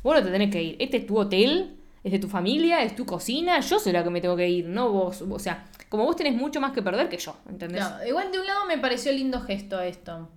[0.03, 0.75] Vos no te tenés que ir.
[0.79, 3.59] Este es tu hotel, es de tu familia, es tu cocina.
[3.61, 5.23] Yo soy la que me tengo que ir, no vos.
[5.23, 7.81] O sea, como vos tenés mucho más que perder que yo, ¿entendés?
[7.81, 10.29] No, igual de un lado me pareció lindo gesto esto.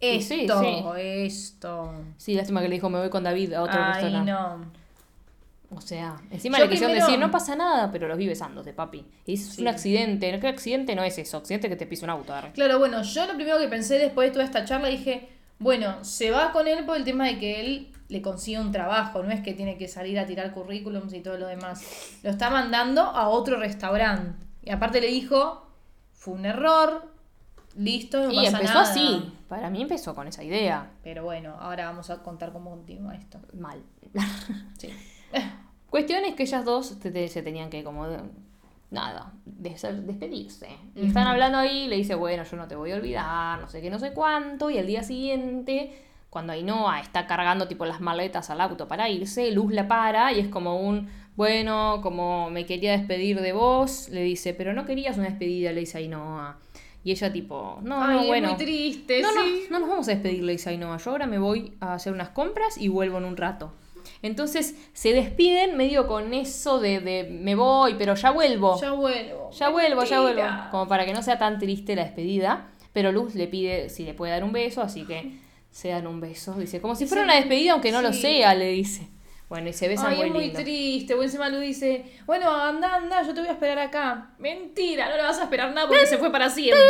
[0.00, 1.94] Y Esto, sí, esto.
[2.16, 4.30] Sí, lástima que le dijo, me voy con David a otro Ay, restaurante.
[4.30, 4.72] no.
[5.70, 8.72] O sea, encima Yo le quisieron primero- decir, no pasa nada, pero los vi besándote,
[8.72, 9.04] papi.
[9.26, 9.62] Y es Sí.
[9.62, 10.30] un accidente.
[10.32, 10.40] ¿No?
[10.40, 11.38] ¿Qué accidente no es eso?
[11.38, 12.32] Accidente que te pisa un auto.
[12.54, 16.30] Claro, bueno, yo lo primero que pensé después de toda esta charla dije, bueno, se
[16.30, 19.40] va con él por el tema de que él le consigue un trabajo, no es
[19.40, 21.84] que tiene que salir a tirar currículums y todo lo demás.
[22.22, 24.46] Lo está mandando a otro restaurante.
[24.62, 25.66] Y aparte le dijo,
[26.12, 27.10] fue un error,
[27.76, 28.90] listo, no Y pasa empezó nada.
[28.90, 29.32] así.
[29.48, 30.92] Para mí empezó con esa idea.
[31.02, 33.40] Pero bueno, ahora vamos a contar cómo continúa esto.
[33.52, 33.82] Mal.
[34.78, 34.90] Sí.
[35.90, 38.06] Cuestión es que ellas dos te- te- se tenían que como...
[38.90, 40.68] Nada, des- despedirse.
[40.94, 43.80] Y están hablando ahí, le dice, bueno, yo no te voy a olvidar, no sé
[43.82, 44.70] qué, no sé cuánto.
[44.70, 45.92] Y al día siguiente,
[46.30, 50.38] cuando Ainhoa está cargando tipo las maletas al auto para irse, Luz la para y
[50.38, 55.16] es como un, bueno, como me quería despedir de vos, le dice, pero no querías
[55.18, 56.58] una despedida, le dice Ainhoa.
[57.02, 58.48] Y ella tipo, no, Ay, no, es bueno.
[58.50, 59.64] muy triste, No, sí.
[59.68, 60.96] no, no nos vamos a despedir, le dice Ainhoa.
[60.98, 63.72] Yo ahora me voy a hacer unas compras y vuelvo en un rato.
[64.22, 68.80] Entonces se despiden medio con eso de, de me voy, pero ya vuelvo.
[68.80, 69.50] Ya vuelvo.
[69.52, 70.42] Ya vuelvo, ya vuelvo.
[70.70, 72.68] Como para que no sea tan triste la despedida.
[72.92, 75.38] Pero Luz le pide si le puede dar un beso, así que
[75.70, 76.54] se dan un beso.
[76.54, 79.08] Dice, como si fuera Sí, una despedida, aunque no lo sea, le dice.
[79.48, 80.60] Bueno, y se besan Ay, muy es muy lindo.
[80.60, 81.14] triste.
[81.14, 84.34] O encima Lu dice, bueno, anda, anda, yo te voy a esperar acá.
[84.38, 86.82] Mentira, no le vas a esperar nada porque se fue para siempre.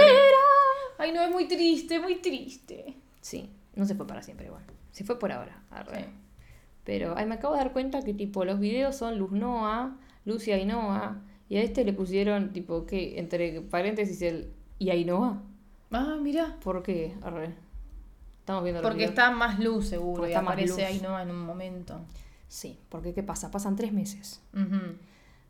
[0.98, 2.94] Ay, no, es muy triste, muy triste.
[3.20, 4.62] Sí, no se fue para siempre igual.
[4.92, 5.60] Se fue por ahora.
[5.70, 6.04] arre.
[6.04, 6.10] Sí.
[6.86, 10.56] Pero ay, me acabo de dar cuenta que tipo los videos son Luz Noa, Lucia
[10.56, 11.20] y Noa.
[11.50, 15.42] Y a este le pusieron tipo que entre paréntesis el y Ainhoa.
[15.90, 16.56] Ah, mira.
[16.62, 17.14] ¿Por qué?
[17.22, 17.54] Arre.
[18.40, 19.10] Estamos viendo Porque videos.
[19.10, 21.02] está más luz seguro Porque y está más aparece luz.
[21.02, 22.00] no en un momento.
[22.48, 23.50] Sí, porque ¿qué pasa?
[23.50, 24.40] Pasan tres meses.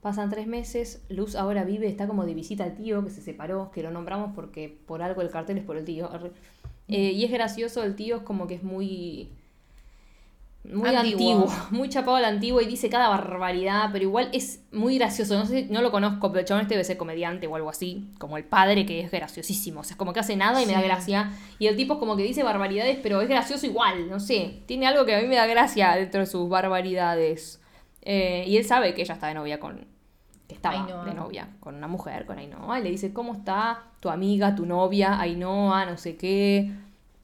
[0.00, 3.70] Pasan tres meses, Luz ahora vive, está como de visita al tío que se separó,
[3.72, 6.08] que lo nombramos porque por algo el cartel es por el tío.
[6.88, 9.30] Eh, y es gracioso, el tío es como que es muy...
[10.72, 11.44] Muy Antiguo.
[11.44, 11.52] antiguo.
[11.70, 15.38] muy chapado a la antigua y dice cada barbaridad, pero igual es muy gracioso.
[15.38, 18.10] No sé, no lo conozco, pero el chabón este debe ser comediante o algo así,
[18.18, 19.80] como el padre que es graciosísimo.
[19.80, 21.32] O sea, es como que hace nada y me da gracia.
[21.58, 24.62] Y el tipo es como que dice barbaridades, pero es gracioso igual, no sé.
[24.66, 27.60] Tiene algo que a mí me da gracia dentro de sus barbaridades.
[28.02, 29.86] Eh, y él sabe que ella está de novia con.
[30.48, 31.04] que estaba Ainhoa.
[31.04, 32.80] de novia con una mujer, con Ainhoa.
[32.80, 36.70] Y le dice, ¿cómo está tu amiga, tu novia, Ainhoa, no sé qué?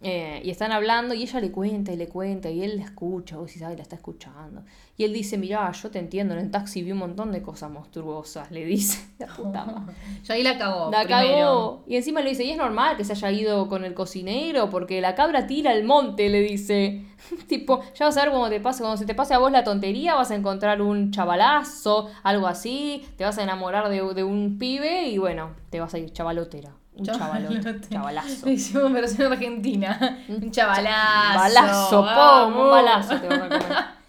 [0.04, 3.36] Eh, y están hablando y ella le cuenta y le cuenta y él la escucha,
[3.36, 4.64] vos si sabes, la está escuchando.
[4.96, 7.70] Y él dice, mirá, yo te entiendo, en el taxi vi un montón de cosas
[7.70, 8.98] monstruosas, le dice.
[9.18, 9.94] La puta madre.
[10.24, 10.90] Ya ahí la cagó.
[10.90, 11.84] La cagó.
[11.86, 15.00] Y encima le dice, y es normal que se haya ido con el cocinero porque
[15.00, 17.06] la cabra tira al monte, le dice.
[17.46, 19.62] tipo, ya vas a ver cómo te pasa, cuando se te pase a vos la
[19.62, 24.58] tontería, vas a encontrar un chavalazo, algo así, te vas a enamorar de, de un
[24.58, 26.81] pibe y bueno, te vas a ir chavalotera.
[26.94, 28.48] Un chavalote, chavalazo.
[28.50, 30.24] Hicimos versión argentina.
[30.28, 31.38] Un chavalazo.
[31.38, 32.62] Balazo, vamos.
[32.62, 34.02] un balazo te vas a comer.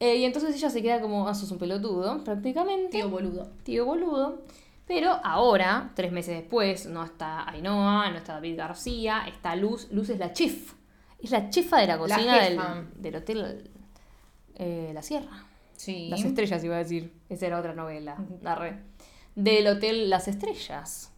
[0.00, 2.98] Eh, y entonces ella se queda como, ah, sos un pelotudo, prácticamente.
[2.98, 3.48] Tío boludo.
[3.62, 4.42] tío boludo.
[4.86, 9.88] Pero ahora, tres meses después, no está Ainhoa, no está David García, está Luz.
[9.92, 10.74] Luz es la chef.
[11.18, 12.60] Es la chefa de la cocina del,
[12.96, 13.70] del hotel
[14.56, 15.46] eh, La Sierra.
[15.76, 16.08] Sí.
[16.10, 17.12] Las Estrellas iba a decir.
[17.30, 18.18] Esa era otra novela.
[18.42, 18.74] La red.
[19.34, 21.13] Del hotel Las Estrellas.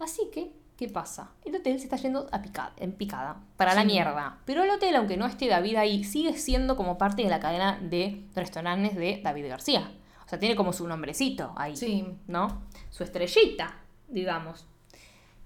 [0.00, 1.32] Así que, ¿qué pasa?
[1.44, 3.40] El hotel se está yendo a pica- en picada.
[3.56, 4.38] Para la mierda.
[4.44, 7.78] Pero el hotel, aunque no esté David ahí, sigue siendo como parte de la cadena
[7.82, 9.90] de restaurantes de David García.
[10.24, 11.76] O sea, tiene como su nombrecito ahí.
[11.76, 12.06] Sí.
[12.26, 12.62] ¿no?
[12.90, 13.76] Su estrellita,
[14.08, 14.66] digamos.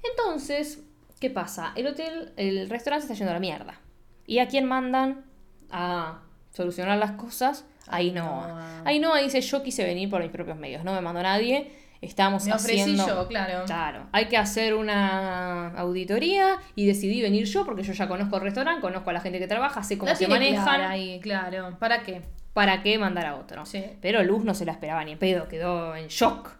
[0.03, 0.83] Entonces,
[1.21, 1.73] ¿qué pasa?
[1.77, 3.81] El hotel, el restaurante se está yendo a la mierda.
[4.27, 5.25] ¿Y a quién mandan
[5.71, 7.65] a solucionar las cosas?
[7.88, 8.45] A Ainhoa.
[8.47, 8.83] Ainhoa.
[8.85, 11.73] Ainhoa dice, yo quise venir por mis propios medios, no me mandó nadie.
[12.03, 13.07] Estamos Me ofrecí haciendo...
[13.07, 13.65] yo, claro.
[13.65, 18.43] Claro, hay que hacer una auditoría y decidí venir yo porque yo ya conozco el
[18.43, 20.65] restaurante, conozco a la gente que trabaja, sé cómo La se manejan.
[20.65, 21.77] clara ahí, claro.
[21.79, 22.23] ¿Para qué?
[22.53, 23.65] ¿Para qué mandar a otro?
[23.65, 23.85] Sí.
[24.03, 26.51] Pero Luz no se la esperaba ni en pedo, quedó en shock.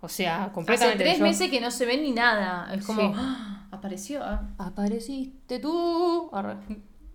[0.00, 2.74] O sea, Hace completamente en tres meses que no se ve ni nada.
[2.74, 3.12] Es como, Sí.
[3.16, 3.66] ¡ah!
[3.70, 4.22] apareció.
[4.24, 4.48] ah.
[4.58, 6.30] Apareciste tú.
[6.32, 6.56] Arre.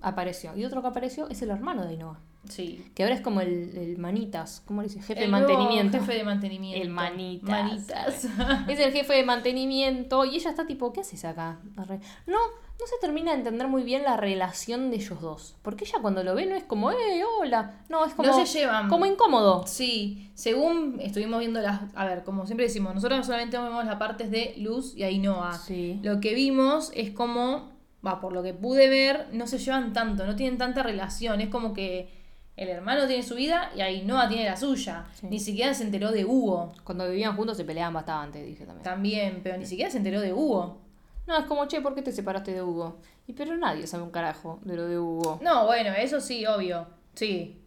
[0.02, 0.56] Apareció.
[0.56, 2.20] Y otro que apareció es el hermano de Ainhoa.
[2.48, 2.92] Sí.
[2.96, 4.64] Que ahora es como el, el manitas.
[4.66, 5.02] ¿Cómo le dice?
[5.02, 6.00] Jefe de El nuevo mantenimiento.
[6.00, 6.82] Jefe de mantenimiento.
[6.82, 7.50] El manitas.
[7.50, 8.28] Manitas.
[8.68, 10.26] Es el jefe de mantenimiento.
[10.26, 11.60] Y ella está tipo, ¿qué haces acá?
[11.76, 15.56] No, no se termina de entender muy bien la relación de ellos dos.
[15.62, 17.82] Porque ella cuando lo ve no es como, eh, hola.
[17.90, 18.30] No, es como.
[18.30, 18.88] No se llevan.
[18.88, 19.68] Como incómodo.
[19.68, 21.82] Sí, según estuvimos viendo las...
[21.94, 25.54] A ver, como siempre decimos, nosotros solamente vemos las partes de Luz y Ainhoa.
[25.54, 26.00] Sí.
[26.04, 27.70] Lo que vimos es como,
[28.06, 31.42] va, por lo que pude ver, no se llevan tanto, no tienen tanta relación.
[31.42, 32.19] Es como que
[32.60, 35.06] el hermano tiene su vida y Ainhoa tiene la suya.
[35.14, 35.28] Sí.
[35.28, 38.84] Ni siquiera se enteró de Hugo Cuando vivían juntos se peleaban bastante, dije también.
[38.84, 40.78] también, pero ni siquiera se enteró de Hugo.
[41.26, 42.98] No, es como, che, ¿por qué te separaste de Hugo?
[43.28, 45.40] Y pero nadie sabe un carajo de lo de Hugo.
[45.42, 46.88] No, bueno, eso sí, obvio.
[47.14, 47.62] Sí.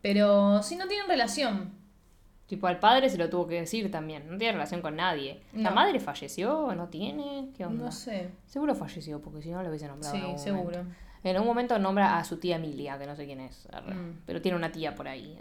[0.00, 1.72] Pero sí no tienen relación.
[2.46, 4.30] Tipo, al padre se lo tuvo que decir también.
[4.30, 5.40] No tiene relación con nadie.
[5.54, 6.72] ¿La madre falleció?
[6.76, 7.48] ¿No tiene?
[7.56, 7.86] ¿Qué onda?
[7.86, 8.28] No sé.
[8.46, 10.14] Seguro falleció, porque si no lo hubiese nombrado.
[10.14, 10.78] Sí, seguro.
[10.78, 10.94] momento.
[11.30, 13.66] En un momento nombra a su tía Emilia, que no sé quién es.
[13.86, 14.20] Mm.
[14.26, 15.38] Pero tiene una tía por ahí.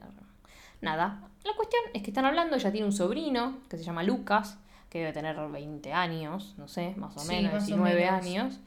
[0.81, 1.21] Nada.
[1.43, 4.57] La cuestión es que están hablando, ella tiene un sobrino que se llama Lucas,
[4.89, 8.25] que debe tener 20 años, no sé, más o Sí, menos, más o 19 menos.
[8.25, 8.59] años.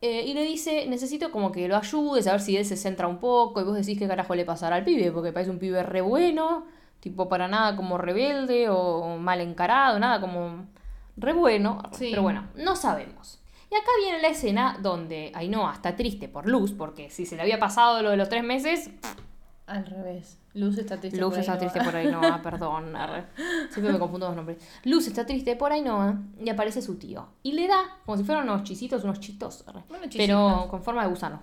[0.00, 3.06] Eh, y le dice, necesito como que lo ayudes, a ver si él se centra
[3.06, 3.60] un poco.
[3.60, 6.66] Y vos decís qué carajo le pasará al pibe, porque parece un pibe re bueno,
[7.00, 10.66] tipo para nada como rebelde o mal encarado, nada como
[11.16, 11.82] re bueno.
[11.92, 12.08] Sí.
[12.10, 13.38] Pero bueno, no sabemos.
[13.72, 17.42] Y acá viene la escena donde Ainhoa está triste por Luz, porque si se le
[17.42, 18.90] había pasado lo de los tres meses,
[19.66, 20.38] Al revés.
[20.54, 21.18] Luz está triste.
[21.18, 22.94] Luz por está triste por Ainhoa, perdón.
[22.94, 23.24] arre.
[23.70, 24.58] Siempre me confundo los nombres.
[24.84, 27.28] Luz está triste por Ainhoa y aparece su tío.
[27.42, 29.64] Y le da, como si fueran unos chisitos, unos chitos.
[30.14, 31.42] Pero con forma de gusano.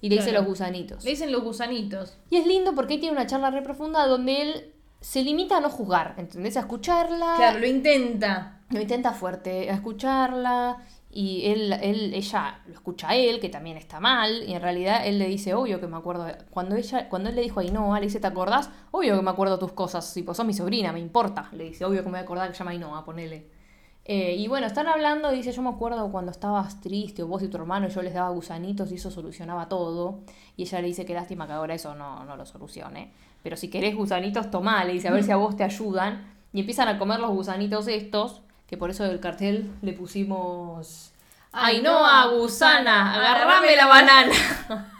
[0.00, 0.40] Y le dice Claro.
[0.40, 1.04] los gusanitos.
[1.04, 2.16] Le dicen los gusanitos.
[2.30, 5.60] Y es lindo porque ahí tiene una charla re profunda donde él se limita a
[5.60, 6.56] no juzgar, ¿entendés?
[6.56, 7.34] A escucharla.
[7.36, 8.56] Claro, lo intenta.
[8.70, 10.78] Lo intenta fuerte, a escucharla.
[11.12, 14.44] Y él, él, ella lo escucha a él, que también está mal.
[14.46, 16.24] Y en realidad él le dice, obvio que me acuerdo.
[16.24, 16.36] de-".
[16.50, 18.70] Cuando ella, cuando él le dijo a Ainhoa, le dice, ¿te acordás?
[18.92, 20.12] Obvio que me acuerdo tus cosas.
[20.14, 21.48] Tipo, sos mi sobrina, me importa.
[21.52, 23.60] Le dice, obvio que me voy a acordar que se llama Ainhoa, ponele.
[24.04, 27.42] Eh, y bueno, están hablando y dice, yo me acuerdo cuando estabas triste, o vos
[27.42, 30.20] y tu hermano, yo les daba gusanitos y eso solucionaba todo.
[30.56, 33.12] Y ella le dice, qué lástima que ahora eso no, no lo solucione.
[33.42, 36.24] Pero si querés gusanitos, tomá, le dice, a ver si a vos te ayudan.
[36.52, 41.10] Y empiezan a comer los gusanitos estos, que por eso del cartel le pusimos...
[41.50, 44.32] Ainhoa, gusana, agarrame la banana.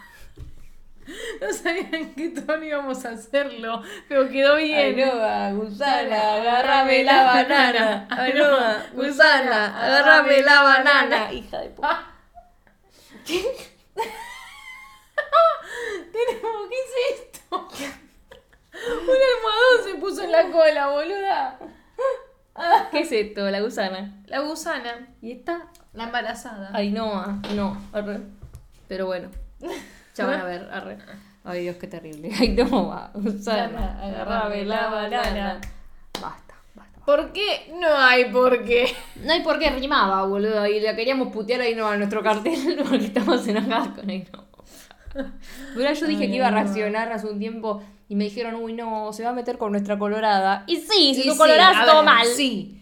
[1.41, 4.97] No sabían en qué tono íbamos a hacerlo, pero quedó bien.
[4.97, 8.07] Ainhoa, gusana, agárrame la banana.
[8.09, 11.33] Ainhoa, gusana, agárrame la banana.
[11.33, 12.05] Hija de puta.
[16.11, 17.67] Tenemos, ¿qué es esto?
[18.73, 21.59] Un almohadón se puso en la cola, boluda.
[22.91, 23.49] ¿Qué es esto?
[23.49, 24.21] La gusana.
[24.27, 25.67] La gusana, ¿Y esta?
[25.93, 26.69] la embarazada.
[26.73, 28.19] Ainhoa, no, arre.
[28.87, 29.29] Pero bueno,
[30.15, 30.97] ya van a ver, arre.
[31.43, 32.31] Ay Dios, qué terrible.
[32.39, 35.61] Ainhoa, gusana, agárrame la banana.
[36.21, 36.99] Basta, basta.
[37.05, 37.73] ¿Por qué?
[37.79, 38.93] No hay por qué.
[39.23, 40.65] No hay por qué rimaba, boludo.
[40.67, 44.45] Y la queríamos putear a Ainhoa en nuestro cartel porque estamos enojadas con Ainhoa.
[45.75, 48.73] Pero yo dije Ay, que iba a reaccionar hace un tiempo y me dijeron, uy,
[48.73, 50.65] no, se va a meter con nuestra colorada.
[50.67, 51.39] Y sí, si Y tu sí,
[51.85, 52.27] todo mal.
[52.27, 52.77] Sí.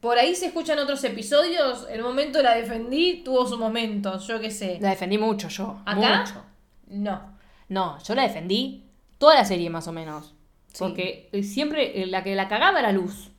[0.00, 1.86] Por ahí se escuchan otros episodios.
[1.88, 4.78] El momento la defendí tuvo su momento, yo qué sé.
[4.80, 5.80] La defendí mucho yo.
[5.86, 6.22] ¿Acá?
[6.22, 6.44] Mucho.
[6.88, 7.36] No.
[7.68, 8.82] No, yo la defendí
[9.18, 10.34] toda la serie más o menos.
[10.72, 10.78] Sí.
[10.80, 13.30] Porque eh, siempre eh, la que la cagaba era Luz.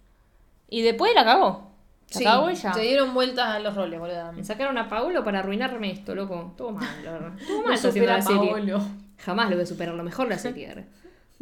[0.69, 1.73] Y después la cagó.
[2.11, 2.71] La Sí, cagó ella.
[2.71, 4.31] se dieron vueltas a los roles, boluda.
[4.31, 6.53] Me sacaron a Paulo para arruinarme esto, loco.
[6.55, 7.31] Todo mal, la verdad.
[7.45, 8.49] Todo mal No la serie.
[8.49, 8.81] Paolo.
[9.17, 10.85] Jamás lo voy a superar, lo mejor la serie.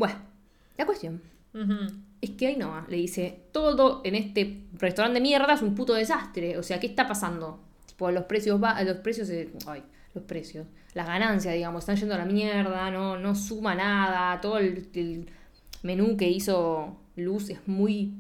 [0.02, 0.16] Bueno,
[0.78, 1.22] la cuestión
[1.54, 1.94] Ujú.
[2.22, 6.58] es que Ainhoa le dice, todo en este restaurante de mierda es un puto desastre.
[6.58, 7.60] O sea, ¿qué está pasando?
[7.86, 9.84] Tipo, los precios va, los precios, eh, ay,
[10.16, 14.58] los precios, las ganancias, digamos, están yendo a la mierda, no, no suma nada, todo
[14.58, 15.30] el, el
[15.84, 18.14] menú que hizo Luz es muy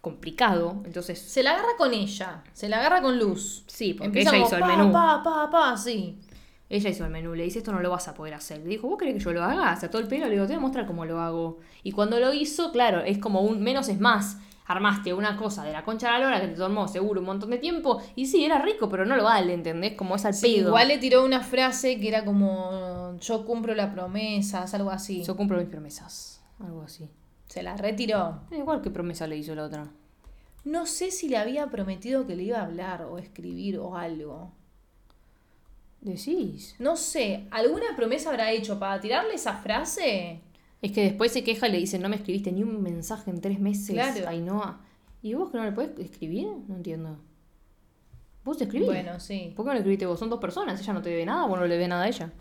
[0.00, 0.82] complicado.
[0.84, 2.42] Entonces, Se la agarra con ella.
[2.52, 3.62] Se la agarra con luz.
[3.68, 4.92] sí, porque Empieza ella como hizo el menú.
[4.92, 6.18] Pa, pa, pa, sí.
[6.74, 8.60] Ella hizo el menú, le dice esto no lo vas a poder hacer.
[8.60, 9.76] Le dijo, ¿vos querés que yo lo haga?
[9.76, 11.58] Se ató el pelo, le digo, te voy a mostrar cómo lo hago.
[11.82, 14.38] Y cuando lo hizo, claro, es como un menos es más.
[14.64, 17.50] Armaste una cosa de la concha de la lora que te tomó seguro un montón
[17.50, 18.00] de tiempo.
[18.16, 19.92] Y sí, era rico, pero no lo vale, ¿entendés?
[19.94, 20.68] Como es al Sí, pedo.
[20.68, 25.22] igual le tiró una frase que era como yo cumplo las promesas, algo así.
[25.24, 26.42] Yo cumplo mis promesas.
[26.58, 27.10] Algo así.
[27.48, 28.40] Se la retiró.
[28.50, 29.88] Eh, Igual que promesa le hizo la otra.
[30.64, 34.52] No sé si le había prometido que le iba a hablar o escribir o algo.
[36.02, 36.74] Decís.
[36.78, 40.40] No sé, ¿alguna promesa habrá hecho para tirarle esa frase?
[40.82, 43.40] Es que después se queja y le dice, no me escribiste ni un mensaje en
[43.40, 43.94] tres meses.
[43.94, 44.28] Claro.
[44.28, 44.80] Ainhoa.
[45.22, 46.48] ¿Y vos que no le podés escribir?
[46.66, 47.16] No entiendo.
[48.44, 48.88] ¿Vos te escribís?
[48.88, 49.52] Bueno, sí.
[49.54, 50.18] ¿Por qué no le escribiste vos?
[50.18, 52.32] Son dos personas, ella no te debe nada, vos no le debes nada a ella.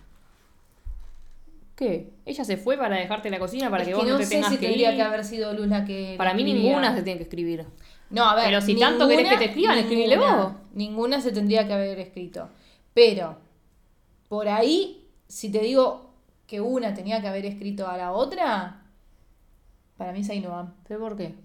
[1.76, 2.10] ¿Qué?
[2.26, 4.26] Ella se fue para dejarte la cocina para Es que que vos no, no te
[4.26, 4.96] sé tengas si que tendría ir.
[4.98, 6.16] que haber sido Luz la que.
[6.18, 6.64] Para mí escribía.
[6.70, 7.66] ninguna se tiene que escribir.
[8.10, 8.46] No, a ver.
[8.46, 10.54] Pero si tanto querés que te escriban, escribile vos.
[10.74, 12.50] Ninguna se tendría que haber escrito.
[12.94, 13.38] Pero,
[14.32, 16.10] por ahí, si te digo
[16.48, 18.82] que una tenía que haber escrito a la otra,
[19.98, 20.74] para mí es Ainhoa.
[20.88, 21.36] ¿Pero por qué?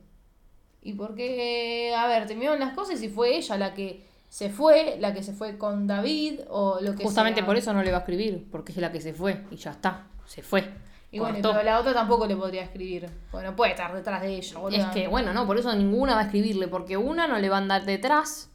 [0.83, 5.12] Y porque, a ver, terminaron las cosas y fue ella la que se fue, la
[5.12, 7.46] que se fue con David o lo que Justamente sea.
[7.46, 9.72] por eso no le va a escribir, porque es la que se fue y ya
[9.72, 10.62] está, se fue.
[11.11, 13.11] Y bueno, pero la otra tampoco le podría escribir.
[13.33, 14.61] Bueno, puede estar detrás de ella.
[14.70, 17.57] Es que, bueno, no, por eso ninguna va a escribirle, porque una no le va
[17.57, 18.49] a andar detrás,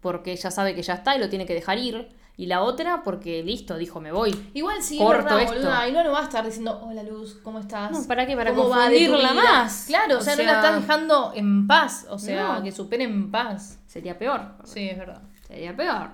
[0.00, 3.02] porque ella sabe que ya está y lo tiene que dejar ir, y la otra
[3.02, 4.50] porque listo, dijo me voy.
[4.54, 5.54] Igual sí, Corto verdad, esto.
[5.54, 5.88] boluda.
[5.88, 7.90] Y no, no va a estar diciendo, hola Luz, ¿cómo estás?
[7.92, 8.34] No, ¿para qué?
[8.36, 9.52] Para ¿Cómo va de tu confundirla vida?".
[9.62, 9.84] más.
[9.86, 12.06] Claro, o, O sea, no la estás dejando en paz.
[12.10, 12.62] O sea, No.
[12.62, 13.80] que superen en paz.
[13.86, 14.40] Sería peor.
[14.64, 15.22] Sí, es verdad.
[15.46, 16.10] Sería peor.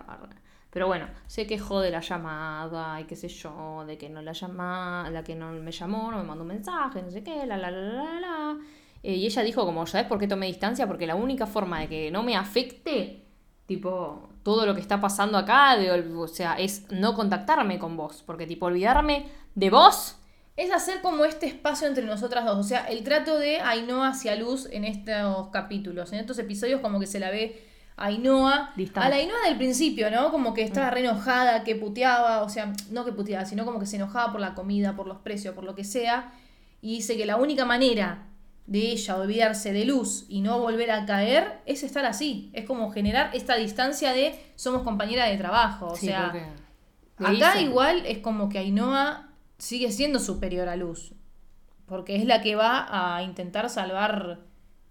[0.70, 4.32] Pero bueno, se quejó de la llamada y qué sé yo, de que no la
[4.32, 7.56] llama, la que no me llamó, no me mandó un mensaje, no sé qué, la
[7.56, 8.20] la la la la.
[8.20, 8.56] la.
[9.02, 10.86] Eh, y ella dijo como, ¿sabes por qué tomé distancia?
[10.86, 13.24] Porque la única forma de que no me afecte
[13.68, 18.24] tipo, todo lo que está pasando acá, de, o sea, es no contactarme con vos,
[18.26, 20.16] porque tipo, olvidarme de vos,
[20.56, 22.58] Es hacer como este espacio entre nosotras dos.
[22.58, 26.12] O sea, el trato de Ainhoa hacia Luz en estos capítulos.
[26.12, 27.62] En estos episodios como que se la ve
[27.96, 28.72] a Ainhoa.
[28.74, 29.06] Distante.
[29.06, 30.32] A la Ainhoa del principio, ¿no?
[30.32, 32.42] Como que estaba re enojada, que puteaba.
[32.42, 35.18] O sea, no que puteaba, sino como que se enojaba por la comida, por los
[35.18, 36.32] precios, por lo que sea.
[36.80, 38.26] Y dice que la única manera
[38.68, 42.50] de ella olvidarse de Luz y no volver a caer es estar así.
[42.52, 45.86] Es como generar esta distancia de somos compañera de trabajo.
[45.86, 46.32] O Sí, sea,
[47.16, 51.14] Acá igual es como que Ainhoa sigue siendo superior a Luz.
[51.86, 54.40] Porque es la que va a intentar salvar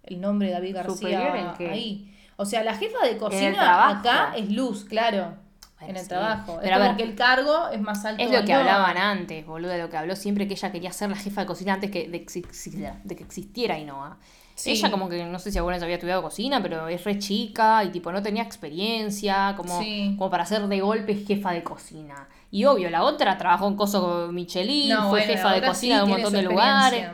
[0.04, 2.14] el nombre de David ¿Superior García ahí.
[2.36, 5.36] O sea, la jefa de cocina acá es Luz, claro.
[5.80, 6.10] Bueno, en el sí.
[6.10, 6.58] trabajo.
[6.62, 8.24] Pero es a como ver, que el cargo es más alto.
[8.24, 11.10] Es lo que hablaban antes, boludo, de lo que habló siempre que ella quería ser
[11.10, 12.26] la jefa de cocina antes que de,
[13.04, 14.18] de que existiera Ainhoa.
[14.56, 14.72] Sí.
[14.72, 17.84] Ella como que, no sé si alguna vez había estudiado cocina, pero es re chica
[17.84, 20.16] y tipo no tenía experiencia, como, Sí.
[20.18, 22.28] como para ser de golpe jefa de cocina.
[22.50, 26.04] Y obvio, la otra trabajó en Coso Michelin, No, fue bueno, jefa de cocina de
[26.06, 27.08] un montón de lugares.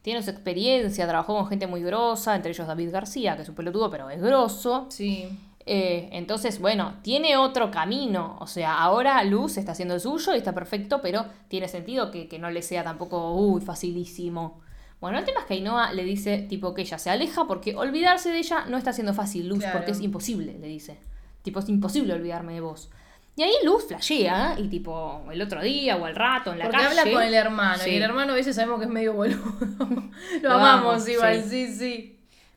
[0.00, 3.56] Tiene su experiencia, trabajó con gente muy grosa, entre ellos David García, que es un
[3.56, 4.86] pelotudo, pero es grosso.
[4.88, 5.28] Sí.
[5.68, 8.36] Eh, entonces, bueno, tiene otro camino.
[8.40, 12.28] O sea, ahora Luz está haciendo el suyo y está perfecto, pero tiene sentido que,
[12.28, 14.60] que no le sea tampoco, uy, facilísimo.
[15.00, 18.30] Bueno, el tema es que Ainhoa le dice, tipo, que ella se aleja porque olvidarse
[18.30, 19.78] de ella no está siendo fácil, Luz, Claro.
[19.78, 20.98] porque es imposible, le dice.
[21.42, 22.90] Tipo, es imposible olvidarme de vos.
[23.38, 26.78] Y ahí Luz flashea, y tipo, el otro día o al rato en la Porque
[26.84, 27.00] calle.
[27.00, 27.78] habla con el hermano.
[27.82, 27.90] Sí.
[27.90, 29.36] Y el hermano a veces sabemos que es medio boludo.
[30.42, 31.66] Lo, Lo amamos amo, igual, sí.
[31.66, 32.15] sí, sí.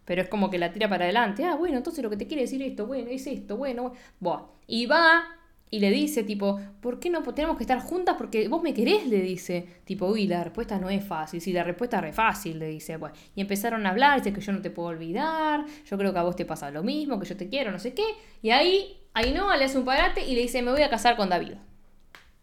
[0.10, 1.46] Pero es como que la tira para adelante.
[1.46, 3.94] Ah, bueno, entonces lo que te quiere decir esto, bueno, es esto, bueno.
[4.20, 4.50] bueno.
[4.66, 5.24] Y va
[5.70, 8.16] y le dice, tipo, ¿por qué no tenemos que estar juntas?
[8.18, 9.68] Porque vos me querés, le dice.
[9.86, 11.42] Tipo, uy, la respuesta no es fácil.
[11.42, 12.98] Sí, la respuesta es re fácil, le dice.
[12.98, 16.18] Bueno, y empezaron a hablar, dice que yo no te puedo olvidar, yo creo que
[16.18, 18.06] a vos te pasa lo mismo, que yo te quiero, no sé qué.
[18.42, 21.30] Y ahí, Ainhoa le hace un parate y le dice, me voy a casar con
[21.30, 21.54] David.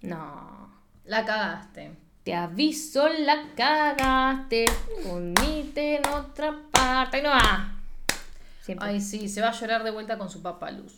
[0.02, 0.70] No.
[1.04, 2.05] La cagaste.
[2.26, 4.64] Te aviso, la cagaste.
[5.04, 7.18] Unite en otra parte.
[7.18, 7.72] Ainhoa.
[8.62, 8.88] Siempre.
[8.88, 10.92] Ay, sí, se va a llorar de vuelta con su papá Luz.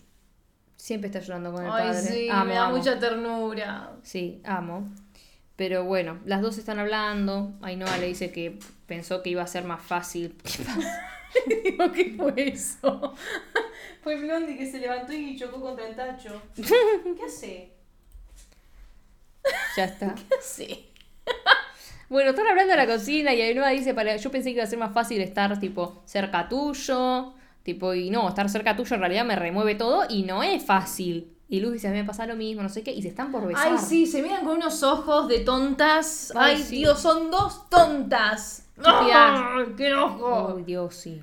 [0.75, 2.01] Siempre está llorando con el Ay, padre.
[2.01, 2.79] sí, Amo, me da amo.
[2.79, 3.93] mucha ternura.
[4.03, 4.89] Sí, amo.
[5.57, 7.53] Pero bueno, las dos están hablando.
[7.61, 10.35] Ainhoa le dice que pensó que iba a ser más fácil.
[10.43, 11.11] ¿Qué pasa?
[11.63, 13.13] Digo, ¿qué fue eso?
[14.03, 16.41] fue Blondie que se levantó y chocó contra el tacho.
[16.57, 17.71] ¿Qué hace?
[19.77, 20.15] Ya está.
[20.15, 20.89] ¿Qué hace?
[22.09, 24.67] Bueno, están hablando de la cocina y Ainhoa dice, para, yo pensé que iba a
[24.67, 27.35] ser más fácil estar tipo cerca tuyo.
[27.63, 31.37] Tipo, y no, estar cerca tuyo en realidad me remueve todo y no es fácil.
[31.51, 33.31] Y Luz dice, a mí me pasa lo mismo, no sé qué, y se están
[33.31, 33.73] por besar.
[33.73, 36.33] Ay, sí, se miran con unos ojos de tontas.
[36.35, 36.77] Ay, Ay, sí.
[36.77, 38.67] Dios, son dos tontas.
[38.83, 40.55] ¡Ay, ¡Qué enojo!
[40.57, 41.23] Ay, Dios, sí.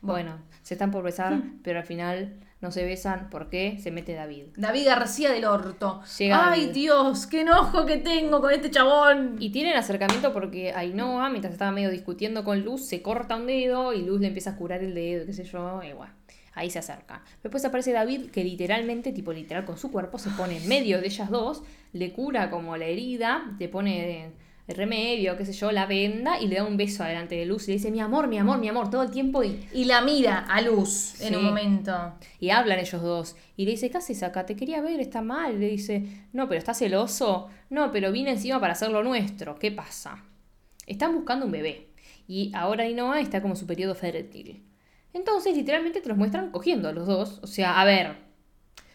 [0.00, 3.28] Bueno, se están por besar, pero al final no se besan.
[3.28, 3.78] ¿Por qué?
[3.82, 4.44] Se mete David.
[4.56, 6.00] David García del Orto.
[6.18, 6.74] Llega Ay, David.
[6.74, 9.36] Dios, qué enojo que tengo con este chabón.
[9.40, 13.92] Y tienen acercamiento porque Ainhoa, mientras estaba medio discutiendo con Luz, se corta un dedo
[13.92, 16.12] y Luz le empieza a curar el dedo, qué sé yo, y bueno,
[16.54, 17.22] ahí se acerca.
[17.42, 21.06] Después aparece David que literalmente, tipo literal con su cuerpo, se pone en medio de
[21.06, 24.30] ellas dos, le cura como la herida, le pone
[24.74, 27.72] remedio, qué sé yo, la venda y le da un beso adelante de Luz y
[27.72, 30.38] le dice, mi amor, mi amor, mi amor, todo el tiempo y Y la mira
[30.38, 32.14] a Luz en un momento.
[32.40, 33.36] Y hablan ellos dos.
[33.56, 34.46] Y le dice, ¿qué haces acá?
[34.46, 35.58] Te quería ver, está mal.
[35.58, 37.48] Le dice, no, pero ¿estás celoso?
[37.70, 39.58] No, pero vine encima para hacer lo nuestro.
[39.58, 40.24] ¿Qué pasa?
[40.86, 41.88] Están buscando un bebé.
[42.26, 44.62] Y ahora Ainhoa está como su periodo fértil.
[45.12, 47.40] Entonces, literalmente te los muestran cogiendo a los dos.
[47.42, 48.31] O sea, a ver.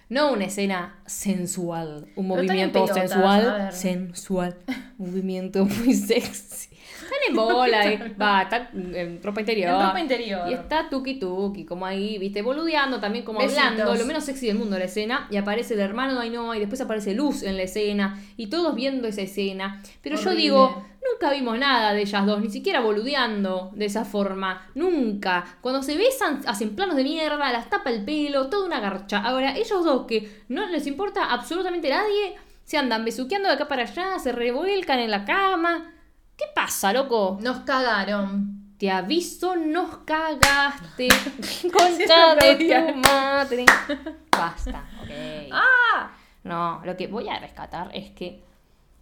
[0.10, 2.08] No una escena sensual.
[2.16, 3.70] Un Pero movimiento pelotas, sensual.
[3.74, 4.56] Sensual.
[4.98, 6.70] movimiento muy sexy.
[6.96, 7.92] Están en bola.
[7.92, 8.16] eh.
[8.20, 9.74] Va, están en ropa interior.
[9.74, 10.50] En ropa interior.
[10.50, 13.64] Y está tuki tuki, como ahí, viste, boludeando, también como Besitos.
[13.64, 16.60] hablando, lo menos sexy del mundo la escena, y aparece el hermano de Ainhoa, y
[16.60, 19.82] después aparece Luz en la escena, y todos viendo esa escena.
[20.02, 24.70] Pero yo digo, nunca vimos nada de ellas dos, ni siquiera boludeando de esa forma,
[24.76, 25.44] nunca.
[25.62, 29.20] Cuando se besan, hacen planos de mierda, las tapa el pelo, toda una garcha.
[29.20, 33.84] Ahora, ellos dos que no les importa absolutamente nadie, se andan besuqueando de acá para
[33.84, 35.94] allá, se revuelcan en la cama.
[36.36, 37.38] ¿Qué pasa, loco?
[37.42, 38.76] Nos cagaron.
[38.78, 41.08] Te aviso, nos cagaste.
[41.74, 43.66] Concha de tu madre.
[44.32, 45.52] Basta, ok.
[45.52, 46.12] ¡Ah!
[46.44, 48.44] No, lo que voy a rescatar es que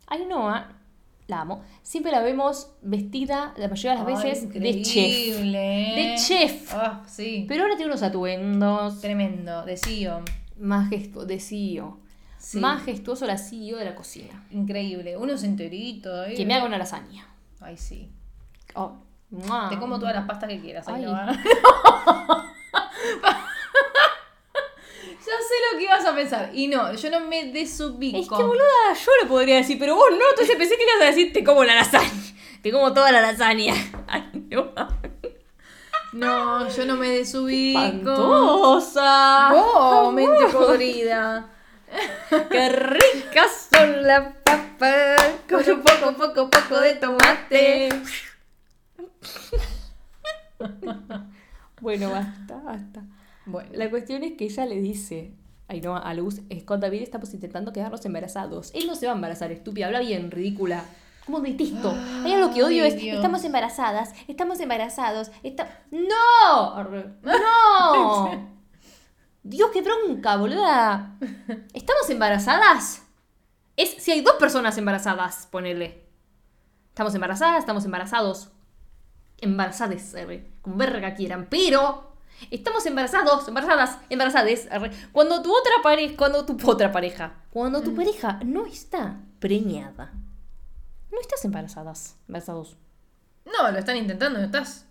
[0.07, 0.67] Ainhoa,
[1.27, 5.07] la amo, siempre la vemos vestida la mayoría de las veces de chef.
[5.07, 5.93] Increíble.
[5.95, 6.73] De chef.
[6.73, 7.45] Ah, sí.
[7.47, 9.65] Pero ahora tiene unos atuendos Tremendo.
[9.65, 10.21] De CEO.
[10.59, 11.99] majestuosos de CEO.
[12.37, 12.59] Sí.
[12.59, 14.45] Majestuoso la CEO de la cocina.
[14.51, 15.17] Increíble.
[15.17, 16.27] Unos enteritos.
[16.27, 16.35] ¿eh?
[16.35, 17.27] Que me haga una lasaña.
[17.59, 18.11] Ay, sí.
[18.75, 18.97] Oh.
[19.69, 20.87] Te como todas las pastas que quieras.
[20.87, 21.35] ahí Ay.
[25.31, 25.71] no va.
[25.71, 26.51] lo que ibas a pensar.
[26.53, 28.17] Y no, yo no me desubico.
[28.17, 31.05] Es que boluda, yo lo podría decir, pero vos no, entonces pensé que ibas a
[31.05, 32.09] decir te como la lasaña.
[32.61, 33.75] Te como toda la lasaña.
[34.07, 34.73] Ay, no.
[36.13, 37.79] No, yo no me desubico.
[37.79, 39.53] Espantosa.
[39.53, 41.47] Oh, mente podrida.
[42.49, 47.89] Qué ricas son las papas con un poco, poco, poco de tomate.
[51.81, 53.03] Bueno, basta, basta.
[53.45, 55.33] Bueno, La cuestión es que ella le dice
[55.67, 58.71] ay no, a Luz, Scott David estamos intentando quedarnos embarazados.
[58.73, 60.83] Él no se va a embarazar, estúpida, habla bien, ridícula.
[61.25, 61.91] Como detesto.
[62.23, 63.15] Hay algo que odio Ay, es, Dios.
[63.15, 65.81] estamos embarazadas, estamos embarazados, está...
[65.89, 66.83] ¡No!
[67.23, 68.55] ¡No!
[69.43, 71.17] Dios, qué bronca, boluda.
[71.73, 73.03] ¿Estamos embarazadas?
[73.75, 76.05] Es si hay dos personas embarazadas, ponele.
[76.89, 78.51] Estamos embarazadas, estamos embarazados.
[79.39, 82.14] Embarazades, arre, como verga quieran, pero
[82.51, 87.95] estamos embarazados, embarazadas, embarazades, arre, cuando tu otra pareja, cuando tu otra pareja, cuando tu
[87.95, 90.13] pareja no está preñada.
[91.11, 92.77] No estás embarazadas, embarazados.
[93.45, 94.85] no, lo están intentando, no estás.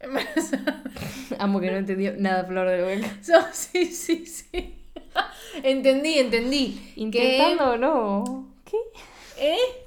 [0.00, 0.82] embarazada.
[1.38, 3.18] Amo que no entendió nada Flor de Hueca.
[3.28, 4.84] No, sí, sí, sí.
[5.62, 6.92] entendí, entendí.
[6.96, 8.54] Intentando o no.
[8.64, 8.76] ¿Qué?
[9.36, 9.84] Que, ¿Eh?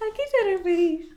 [0.00, 1.08] ¿A qué te referís?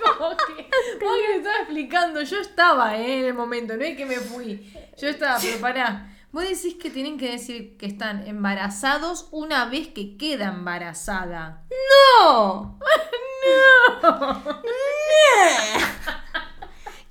[0.00, 0.68] Como que,
[1.00, 3.20] como que me estaba explicando, yo estaba ¿eh?
[3.20, 4.72] en el momento, no es que me fui.
[4.98, 6.06] Yo estaba, pero pará.
[6.32, 11.64] Vos decís que tienen que decir que están embarazados una vez que queda embarazada.
[12.20, 12.78] ¡No!
[14.02, 14.62] ¡No!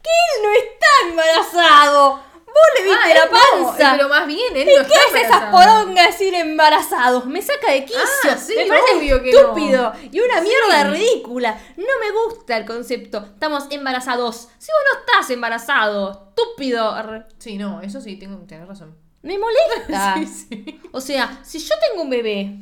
[0.02, 2.29] ¡Que él no está embarazado!
[2.50, 3.92] ¡Vos le viste Ah, la panza!
[3.96, 7.26] pero más bien él ¿Y no qué está es esas porongas decir embarazados?
[7.26, 8.02] Me saca de quicio.
[8.32, 9.40] Ah, sí, me parece obvio que no.
[9.40, 10.48] estúpido y una Sí.
[10.48, 11.60] mierda ridícula.
[11.78, 13.18] No me gusta el concepto.
[13.20, 14.50] Estamos embarazados.
[14.58, 16.96] Si vos no estás embarazado, estúpido.
[17.38, 18.98] Sí, no, eso sí, tengo, tenés razón.
[19.22, 20.16] Me molesta.
[20.18, 20.82] Sí, sí.
[20.92, 22.56] O sea, si yo tengo un bebé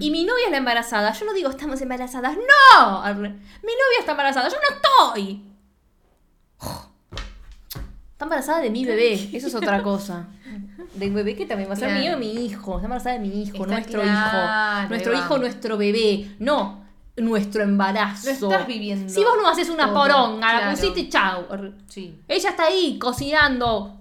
[0.00, 2.36] y mi novia es la embarazada, yo no digo estamos embarazadas.
[2.36, 3.02] ¡No!
[3.12, 3.12] Mi
[3.72, 5.42] novia está embarazada, yo no estoy.
[8.24, 10.28] Está embarazada de mi bebé, eso es otra cosa.
[10.94, 12.00] Del bebé que también va a ser Claro.
[12.00, 12.76] mío y mi hijo.
[12.76, 14.88] Está embarazada de mi hijo, Está nuestro claro, hijo.
[14.88, 16.30] Nuestro hijo, nuestro bebé.
[16.38, 16.84] No,
[17.18, 18.26] nuestro embarazo.
[18.26, 21.44] Lo estás viviendo Si vos no haces una todo, poronga, la pusiste, chau.
[21.50, 21.72] Arre.
[21.86, 24.00] Sí, Ella está ahí cocinando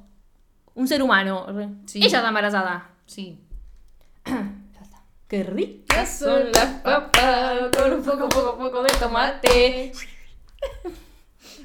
[0.75, 1.45] un ser humano.
[1.85, 1.97] Sí.
[1.99, 2.89] Ella está embarazada.
[3.05, 3.39] sí.
[5.27, 9.91] Qué ricas son las papas con un poco, poco, poco de tomate.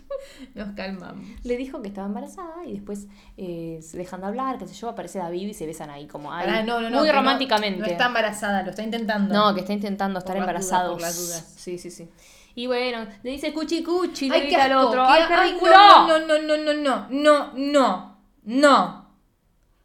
[0.54, 1.26] Nos calmamos.
[1.44, 5.18] Le dijo que estaba embarazada y después eh, dejan de hablar, qué sé yo, aparece
[5.18, 6.64] David y se besan ahí como ahí.
[6.90, 7.80] Muy románticamente.
[7.80, 9.34] No, está embarazada, lo está intentando.
[9.34, 10.92] No, que está intentando estar embarazado.
[10.92, 11.54] Por las dudas.
[11.56, 12.08] Sí, sí, sí.
[12.54, 15.04] Y bueno, le dice cuchi cuchi, le grita al otro.
[15.06, 15.58] ¡Ay, qué ay!
[15.62, 19.08] No, no, no, no, no, no, no, no.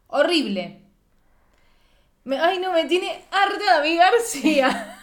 [0.07, 0.81] Horrible.
[2.25, 4.67] Ay, no, me tiene harta David García.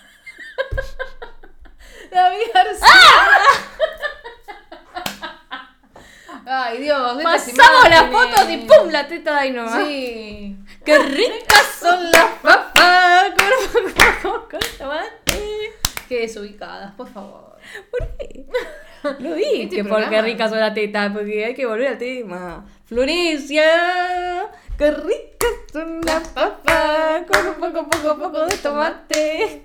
[2.11, 2.89] David García.
[2.89, 3.70] ¡Ah!
[6.53, 7.17] Ay, Dios.
[7.17, 8.91] de Pasamos las fotos y ¡pum!
[8.91, 9.87] La teta de ahí nomás.
[9.87, 10.57] Sí.
[10.85, 13.31] ¡Qué ricas son las papas!
[14.23, 15.73] Con tomate.
[16.09, 17.57] Qué desubicadas, por favor.
[17.93, 18.47] ¿Por qué?
[19.21, 22.67] No dije Este que porque ricas son las tetas, porque hay que volver al tema.
[22.85, 29.63] Florencia, qué ricas son las papas, con un poco, poco, poco de tomate.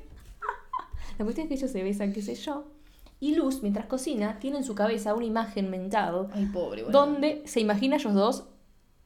[1.17, 2.74] La cuestión es que ellos se besan, qué sé yo.
[3.20, 6.97] Y Luz, mientras cocina, tiene en su cabeza una imagen mental Ay, pobre, bueno.
[6.97, 8.43] donde se imagina a ellos dos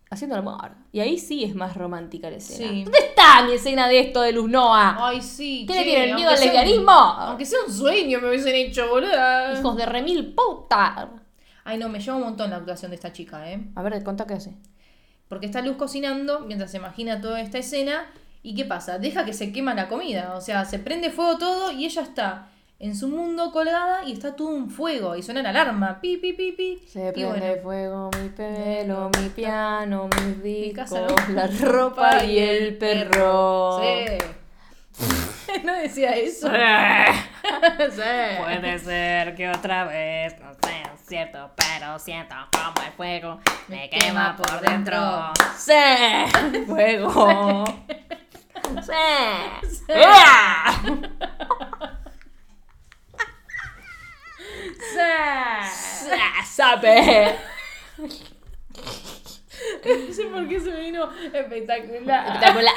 [0.10, 0.72] haciendo el amor.
[0.92, 2.70] Y ahí sí es más romántica la escena.
[2.70, 2.84] Sí.
[2.84, 4.98] ¿Dónde está mi escena de esto de Luz Noah?
[5.00, 5.66] Ay, sí.
[5.68, 6.92] ¿Qué che, le tienen miedo al lesbianismo?
[6.92, 9.54] Aunque sea un sueño me hubiesen hecho, boluda.
[9.54, 11.12] Hijos de remil puta.
[11.64, 13.70] Ay, no, me llama un montón la actuación de esta chica, ¿eh?
[13.76, 14.56] A ver, contá qué hace.
[15.28, 18.08] Porque está Luz cocinando mientras se imagina toda esta escena.
[18.42, 18.98] ¿Y qué pasa?
[18.98, 20.34] Deja que se quema la comida.
[20.36, 22.50] O sea, se prende fuego todo y ella está
[22.80, 25.16] en su mundo colgada y está todo un fuego.
[25.16, 26.00] Y suena la alarma.
[26.00, 26.82] Pi, pi, pi, pi.
[26.88, 31.08] Se Y prende bueno, fuego mi pelo, mi piano, mis discos, ¿no?
[31.34, 33.82] la ropa y el perro.
[33.82, 34.18] Sí.
[35.66, 36.50] no decía eso.
[37.92, 38.44] sí.
[38.44, 44.38] Puede ser que otra vez no sea cierto, pero siento como el fuego me quema
[44.38, 45.34] por dentro.
[45.58, 45.74] ¡Sí!
[46.66, 47.66] ¡Fuego!
[48.82, 49.68] ¡Sí!
[49.88, 49.94] Sí.
[56.60, 57.36] ¡Sabe!
[57.98, 58.10] No
[60.14, 62.26] sé por qué se me vino espectacular.
[62.28, 62.74] Espectacular.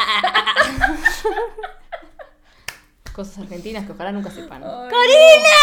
[3.13, 4.63] Cosas argentinas que ojalá nunca sepan.
[4.63, 5.59] Ay, ¡Corina!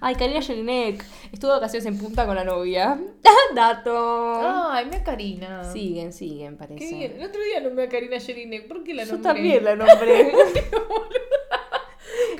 [0.00, 3.00] Ay, Karina Jelinek estuvo de vacaciones en punta con la novia.
[3.56, 4.70] Dato.
[4.70, 5.64] Ay, mira Karina.
[5.64, 6.94] Siguen, siguen, Qué parece.
[6.94, 7.16] bien.
[7.20, 8.68] El otro día nombré a Karina Jelinek.
[8.68, 9.32] ¿Por qué la Yo nombré?
[9.32, 10.32] también la nombré.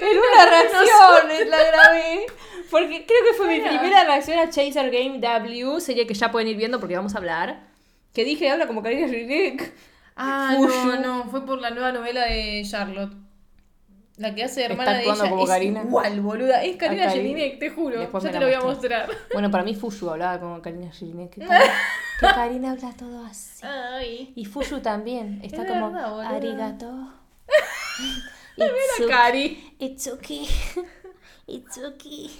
[0.04, 2.26] en una reacción la grabé.
[2.70, 6.48] Porque creo que fue mi primera reacción a Chaser Game W, serie que ya pueden
[6.48, 7.60] ir viendo porque vamos a hablar.
[8.12, 9.72] Que dije, habla como Karina Jelinek.
[10.16, 10.68] Ah, Fuyu.
[10.68, 11.24] no, no.
[11.30, 13.12] Fue por la nueva novela de Charlotte.
[14.16, 15.82] La que hace de hermana de actuando ella como es Karina.
[15.84, 16.64] igual, boluda.
[16.64, 17.08] Es Karina.
[17.08, 18.00] Jelinek, te juro.
[18.00, 19.08] Después me te la lo voy a mostrar.
[19.32, 21.30] Bueno, para mí Fuyu hablaba como Karina Jelinek.
[21.30, 21.72] Que, Karina-
[22.20, 23.64] que Karina habla todo así.
[23.64, 24.32] Ay.
[24.34, 25.40] Y Fuyu también.
[25.44, 26.28] Está Es como verdad, boluda.
[26.30, 27.12] arigato.
[28.64, 29.74] Mira It's, o- Cari.
[29.78, 30.46] it's okay.
[31.46, 32.30] It's okay.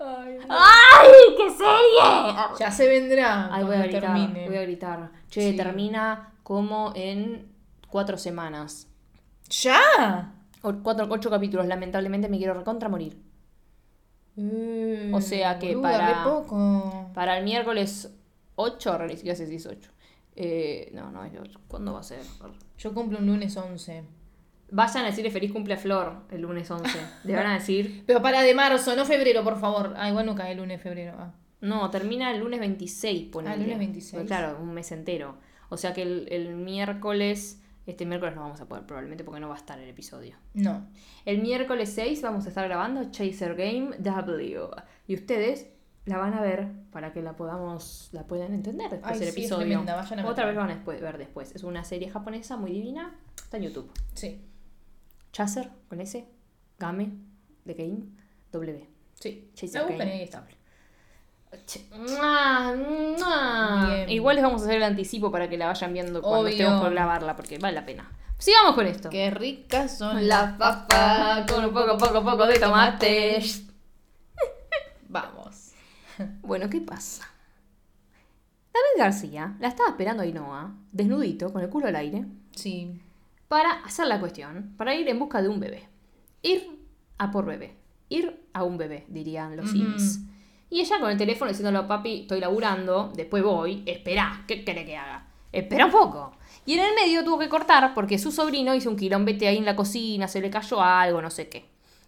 [0.00, 0.46] Ay, no.
[0.50, 2.34] ¡Ay, qué serie!
[2.58, 4.00] Ya se vendrá Ay, voy a gritar.
[4.02, 4.48] termine.
[4.48, 5.12] Voy a gritar.
[5.28, 5.56] Che, Sí.
[5.56, 7.52] termina como en
[7.88, 8.88] cuatro semanas.
[9.48, 10.34] ¿Ya?
[10.62, 11.66] O cuatro, ocho capítulos.
[11.66, 13.16] Lamentablemente me quiero recontra morir.
[15.12, 17.10] O sea que boluda, para- poco.
[17.14, 18.12] Para el miércoles
[18.56, 19.90] 8, ni siquiera sé si es 8.
[20.36, 21.60] Eh, no, no es 8.
[21.68, 22.22] ¿Cuándo va a ser?
[22.78, 24.04] Yo cumplo un lunes 11.
[24.70, 26.98] Vayan a decirle feliz cumple a Flor el lunes 11.
[27.24, 28.04] Le van a decir.
[28.06, 29.94] Pero para de marzo, no febrero, por favor.
[29.96, 31.14] Ah, igual no cae el lunes febrero.
[31.18, 31.32] Ah.
[31.60, 33.50] No, termina el lunes 26, ponele.
[33.50, 34.14] Ah, el lunes 26.
[34.14, 35.36] Pues claro, un mes entero.
[35.70, 37.62] O sea que el, el miércoles.
[37.86, 40.36] Este miércoles no vamos a poder, probablemente porque no va a estar el episodio.
[40.52, 40.86] No.
[41.24, 44.68] El miércoles 6 vamos a estar grabando Chaser Game W.
[45.06, 45.68] Y ustedes
[46.04, 49.40] la van a ver para que la podamos la puedan entender después Ay, del sí,
[49.40, 49.66] es episodio.
[49.66, 51.54] tremenda, vayan a Otra vez van a ver después.
[51.54, 53.14] Es una serie japonesa muy divina.
[53.36, 53.90] Está en YouTube.
[54.12, 54.38] Sí.
[55.32, 56.26] Chaser con S.
[56.78, 57.10] Game.
[57.66, 57.98] The Game.
[58.52, 58.88] W.
[59.14, 59.50] Sí.
[59.54, 60.46] Chaser La buscan y ahí está.
[61.66, 62.74] Che- ¡Mua!
[62.76, 63.86] ¡Mua!
[63.88, 64.10] Bien.
[64.10, 66.50] Igual les vamos a hacer el anticipo para que la vayan viendo cuando Obvio.
[66.50, 68.10] estemos por grabarla, porque vale la pena.
[68.38, 69.08] Sigamos con esto.
[69.10, 73.40] Qué ricas son La papa con un poco, poco, poco de tomate.
[75.08, 75.72] Vamos.
[76.42, 77.26] Bueno, ¿qué pasa?
[78.72, 83.00] David García la estaba esperando a Ainhoa, desnudito, con el culo al aire, Sí.
[83.48, 85.88] Para hacer la cuestión, para ir en busca de un bebé.
[86.42, 86.78] Ir
[87.18, 87.76] a por bebé.
[88.08, 89.76] Ir a un bebé, dirían los Ujú.
[89.78, 90.20] Sims.
[90.70, 94.96] Y ella con el teléfono diciéndole, papi, estoy laburando, después voy, espera, ¿qué querés que
[94.96, 95.26] haga?
[95.50, 96.32] Espera un poco.
[96.66, 99.64] Y en el medio tuvo que cortar porque su sobrino hizo un quilombete ahí en
[99.64, 101.58] la cocina, se le cayó algo, no sé qué.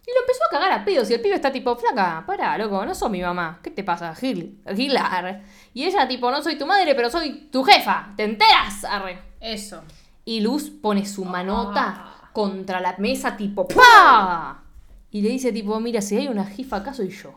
[0.05, 2.85] Y lo empezó a cagar a pedos y el pibe está tipo, flaca, pará, loco,
[2.85, 3.59] no sos mi mamá.
[3.63, 4.59] ¿Qué te pasa, Gil?
[4.75, 5.43] Gilar.
[5.73, 8.13] Y ella tipo, no soy tu madre, pero soy tu jefa.
[8.15, 8.83] ¿Te enteras?
[8.85, 9.19] Arre.
[9.39, 9.81] Eso.
[10.25, 12.29] Y Luz pone su manota Ah.
[12.33, 14.63] contra la mesa tipo ¡Pa!
[15.11, 17.33] Y le dice tipo, mira, si hay una jifa acá soy yo.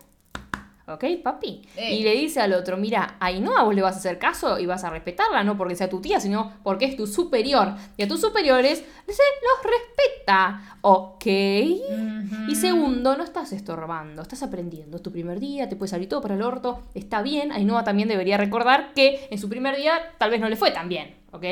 [0.86, 1.62] ¿Ok, papi?
[1.76, 1.94] Eh.
[1.94, 4.66] Y le dice al otro, mira, a Ainhoa vos le vas a hacer caso y
[4.66, 7.72] vas a respetarla, no porque sea tu tía, sino porque es tu superior.
[7.96, 10.76] Y a tus superiores se los respeta.
[10.82, 11.24] ¿Ok?
[11.26, 14.98] Y segundo, no estás estorbando, estás aprendiendo.
[14.98, 16.82] Es tu primer día, te puede salir todo para el orto.
[16.94, 17.50] Está bien.
[17.50, 20.90] Ainhoa también debería recordar que en su primer día tal vez no le fue tan
[20.90, 21.44] bien, ¿ok?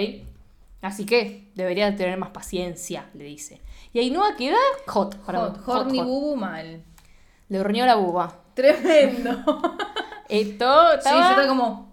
[0.82, 3.62] Así que debería tener más paciencia, le dice.
[3.92, 4.56] Y Ainhoa queda
[4.88, 5.16] hot.
[5.24, 6.82] perdón, Hot, horny bubu mal.
[7.48, 8.34] Le horneó la buba.
[8.54, 9.30] Tremendo.
[10.28, 11.16] Esto Sí, estaba...
[11.16, 11.92] yo estaba como.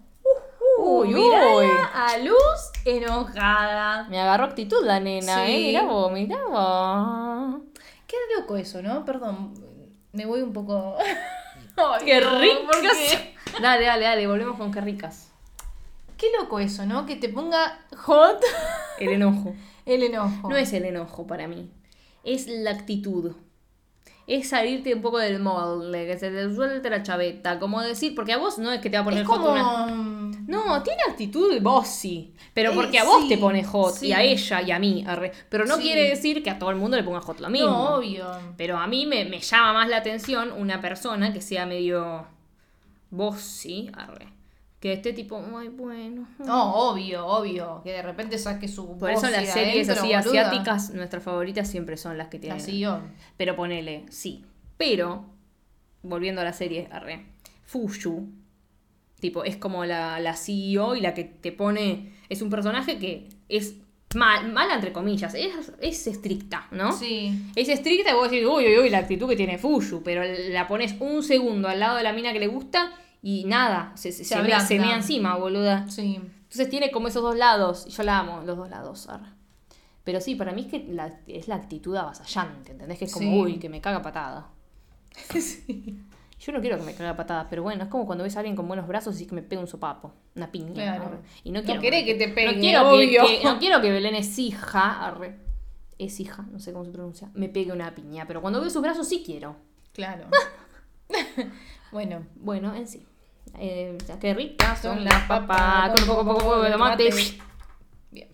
[0.78, 1.66] Uy, Uy, uy.
[1.94, 4.04] a Luz enojada.
[4.08, 5.52] Me agarró actitud la nena, Sí.
[5.52, 5.58] ¿eh?
[5.68, 7.60] Mirá vos, mirá vos.
[8.06, 9.04] Qué loco eso, ¿no?
[9.04, 9.52] Perdón.
[10.12, 10.96] Me voy un poco.
[11.76, 12.58] Ay, ¡Qué no, ricas!
[12.66, 15.28] porque- Dale, dale, dale, volvemos con qué ricas.
[16.16, 17.06] Qué loco eso, ¿no?
[17.06, 18.40] Que te ponga hot
[19.00, 19.54] El enojo.
[19.86, 20.48] el enojo.
[20.48, 21.70] No es el enojo para mí.
[22.24, 23.32] Es la actitud.
[24.26, 27.58] Es salirte un poco del molde, que se te suelte la chaveta.
[27.58, 29.86] Como decir, porque a vos no es que te va a poner Es hot una-
[30.46, 32.32] No, tiene actitud bossy.
[32.54, 33.94] Pero Eh, porque a vos sí, te pone hot.
[33.94, 34.08] sí.
[34.08, 35.04] Y a ella y a mí.
[35.06, 35.32] arre.
[35.48, 35.82] Pero no Sí.
[35.82, 37.70] quiere decir que a todo el mundo le ponga hot lo mismo.
[37.70, 38.26] No, obvio.
[38.56, 42.26] Pero a mí me, me llama más la atención una persona que sea medio
[43.10, 44.28] bossy, arre.
[44.80, 46.26] Que esté tipo, ay, bueno.
[46.38, 47.82] No, obvio, obvio.
[47.84, 50.46] Que de repente saque su Por eso las series adentro, así boluda.
[50.48, 52.60] asiáticas, nuestras favoritas siempre son las que La tienen.
[52.60, 53.00] CEO.
[53.36, 54.42] Pero ponele, sí.
[54.78, 55.26] Pero,
[56.02, 57.26] volviendo a la serie, arre.
[57.66, 58.30] Fushu,
[59.20, 62.14] tipo, es como la, la CEO y la que te pone.
[62.30, 63.74] Es un personaje que es
[64.14, 65.34] mal, mala entre comillas.
[65.34, 66.92] Es, es estricta, ¿no?
[66.92, 67.38] Sí.
[67.54, 70.66] Es estricta y vos decís, uy, uy, uy, la actitud que tiene Fushu, pero la
[70.66, 72.92] pones un segundo al lado de la mina que le gusta
[73.22, 75.88] y nada, se, se, Se se, mea, se mea encima, boluda.
[75.90, 76.16] Sí.
[76.16, 79.08] Entonces tiene como esos dos lados, y yo la amo, los dos lados.
[79.08, 79.28] arre.
[80.04, 82.98] Pero sí, para mí es que la- es la actitud avasallante, ¿entendés?
[82.98, 83.38] Que es como, Sí.
[83.40, 84.48] uy, que me caga patada.
[85.38, 86.00] sí.
[86.40, 88.56] Yo no quiero que me caga patadas, pero bueno, es como cuando ves a alguien
[88.56, 90.72] con buenos brazos y que me pega un sopapo, una piña.
[90.72, 91.04] Claro.
[91.04, 91.18] arre.
[91.44, 93.10] Y no No quiero querés que te pegue, no quiero que,
[93.40, 95.36] que- no quiero que Belén es hija, arre.
[95.98, 97.28] Es hija, no sé cómo se pronuncia.
[97.34, 99.56] Me pegue una piña, pero cuando veo sus brazos sí quiero.
[99.92, 100.24] Claro.
[101.92, 103.04] Bueno, Bueno, en sí.
[103.58, 107.10] Eh, qué ricas son las papas con un poco, poco, poco de tomate.
[108.10, 108.28] Bien.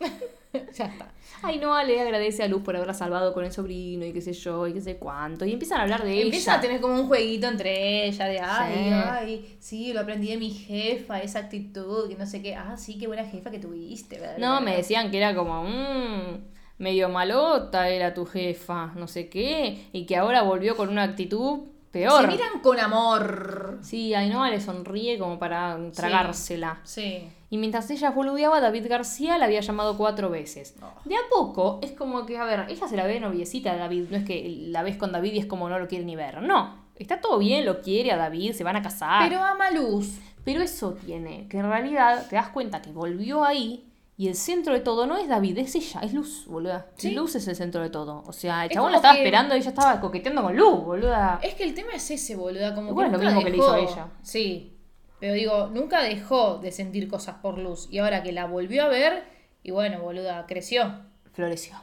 [0.74, 1.08] ya está.
[1.44, 4.32] Ay, no, le agradece a Luz por haberla salvado con el sobrino y qué sé
[4.32, 5.44] yo y qué sé cuánto.
[5.44, 6.58] Y empiezan a hablar de Empieza ella.
[6.58, 8.90] a tener como un jueguito entre ella de ay, Sí.
[8.92, 12.54] ay, sí, lo aprendí de mi jefa, esa actitud, que no sé qué.
[12.54, 14.38] Ah, sí, qué buena jefa que tuviste, ¿verdad?
[14.38, 16.44] No, me decían que era como, mmm,
[16.78, 21.62] medio malota era tu jefa, no sé qué, y que ahora volvió con una actitud
[21.92, 22.22] peor.
[22.22, 23.78] Se miran con amor.
[23.82, 26.80] Sí, Ainhoa le sonríe como para tragársela.
[26.82, 27.28] Sí.
[27.50, 30.74] Y mientras ella boludeaba, David García la había llamado cuatro veces.
[30.82, 30.90] Oh.
[31.04, 34.06] De a poco, es como que, a ver, ella se la ve noviecita a David,
[34.10, 36.42] no es que la ves con David y es como no lo quiere ni ver.
[36.42, 39.28] No, está todo bien, lo quiere a David, se van a casar.
[39.28, 40.18] Pero ama Luz.
[40.44, 44.74] Pero eso tiene, que en realidad te das cuenta que volvió ahí y el centro
[44.74, 46.86] de todo no es David, es ella, es Luz, boluda.
[46.96, 47.12] Sí.
[47.12, 48.22] Luz es el centro de todo.
[48.26, 50.84] O sea, el Es chabón la estaba que- esperando y ella estaba coqueteando con Luz,
[50.84, 51.40] boluda.
[51.42, 52.74] Es que el tema es ese, boluda.
[52.74, 54.08] Como Igual que es lo mismo que le hizo ella.
[54.22, 54.76] Sí.
[55.18, 57.88] Pero digo, nunca dejó de sentir cosas por Luz.
[57.90, 59.24] Y ahora que la volvió a ver,
[59.62, 60.92] y bueno, boluda, creció.
[61.32, 61.74] Floreció.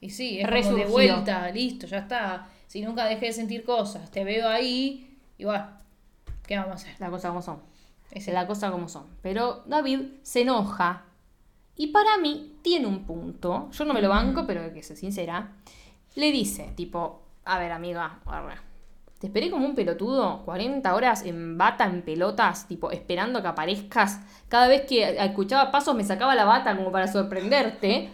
[0.00, 2.48] Y sí, es como de vuelta, listo, ya está.
[2.66, 5.66] Si nunca dejé de sentir cosas, te veo ahí, y bueno,
[6.46, 6.94] ¿qué vamos a hacer?
[6.98, 7.60] La cosa como son.
[8.10, 9.06] Ese- La cosa como son.
[9.22, 11.04] Pero David se enoja.
[11.78, 13.70] Y para mí tiene un punto.
[13.70, 15.52] Yo no me lo banco, pero que ser sincera.
[16.16, 18.18] Le dice, tipo, a ver, amiga,
[19.20, 24.20] te esperé como un pelotudo, 40 horas en bata, en pelotas, tipo, esperando que aparezcas.
[24.48, 28.10] Cada vez que escuchaba pasos me sacaba la bata como para sorprenderte.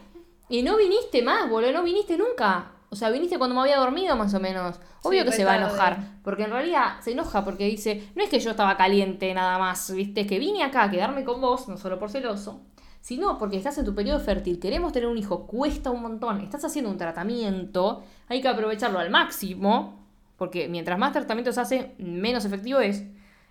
[0.50, 2.70] Y no viniste más, boludo, no viniste nunca.
[2.90, 4.78] O sea, viniste cuando me había dormido más o menos.
[5.02, 6.20] Obvio Sí, que se va a enojar.
[6.22, 9.90] Porque en realidad se enoja porque dice, no es que yo estaba caliente nada más,
[9.92, 12.60] viste, es que vine acá a quedarme con vos, no solo por celoso,
[13.05, 16.64] sino porque estás en tu periodo fértil, queremos tener un hijo, cuesta un montón, estás
[16.64, 20.07] haciendo un tratamiento, hay que aprovecharlo al máximo,
[20.38, 23.05] porque mientras más tratamiento se hace, menos efectivo es.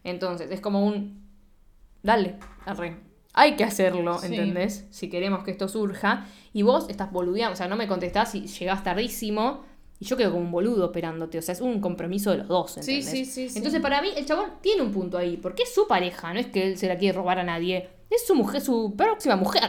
[0.03, 1.21] Entonces, es como un,
[2.01, 2.97] dale, arre.
[3.35, 4.33] Hay que hacerlo, Sí.
[4.33, 4.87] ¿entendés?
[4.89, 6.25] Si queremos que esto surja.
[6.51, 9.65] Y vos estás boludeando, o sea, no me contestás y llegás tardísimo.
[9.99, 11.37] Y yo quedo como un boludo esperándote.
[11.37, 13.05] O sea, es un compromiso de los dos, Sí, ¿entendés?
[13.05, 13.57] sí, sí, sí.
[13.57, 15.37] Entonces, para mí, el chabón tiene un punto ahí.
[15.37, 17.89] Porque es su pareja, no es que él se la quiere robar a nadie.
[18.09, 19.63] Es su mujer, su próxima mujer,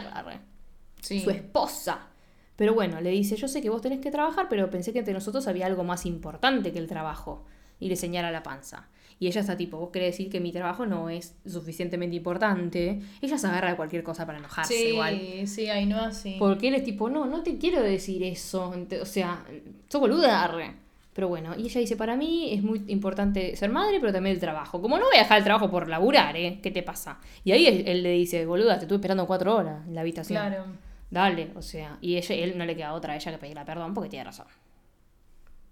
[1.01, 1.19] Sí.
[1.21, 2.07] su esposa.
[2.55, 5.13] Pero bueno, le dice, yo sé que vos tenés que trabajar, pero pensé que entre
[5.13, 7.45] nosotros había algo más importante que el trabajo.
[7.85, 8.87] Y le señala la panza.
[9.19, 12.99] Y ella está tipo, vos querés decir que mi trabajo no es suficientemente importante.
[13.21, 15.47] Ella se agarra de cualquier cosa para enojarse Sí, igual.
[15.47, 16.35] sí, ahí no así.
[16.39, 18.73] Porque él es tipo, no, no te quiero decir eso.
[19.01, 19.45] O sea,
[19.87, 20.73] sos boluda, arre.
[21.13, 24.41] Pero bueno, y ella dice, para mí es muy importante ser madre, pero también el
[24.41, 24.81] trabajo.
[24.81, 26.59] Como no voy a dejar el trabajo por laburar, ¿eh?
[26.61, 27.19] ¿Qué te pasa?
[27.45, 30.41] Y ahí él, él le dice, boluda, te estuve esperando cuatro horas en la habitación.
[30.45, 30.65] Claro.
[31.09, 33.93] Dale, o sea, y ella, él no le queda otra a ella que pedirle perdón
[33.93, 34.47] porque tiene razón.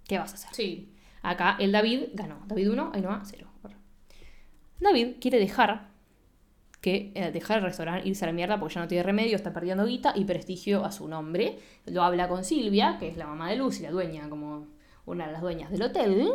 [0.08, 0.50] ¿Qué vas a hacer?
[0.54, 0.93] Sí.
[1.24, 2.44] Acá el David ganó.
[2.46, 3.48] David 1, Ainhoa 0.
[4.80, 5.88] David quiere dejar
[6.82, 9.54] que eh, dejar el restaurante, irse a la mierda porque ya no tiene remedio, está
[9.54, 11.58] perdiendo guita y prestigio a su nombre.
[11.86, 14.68] Lo habla con Silvia, que es la mamá de Lucy, la dueña, como
[15.06, 16.34] una de las dueñas del hotel.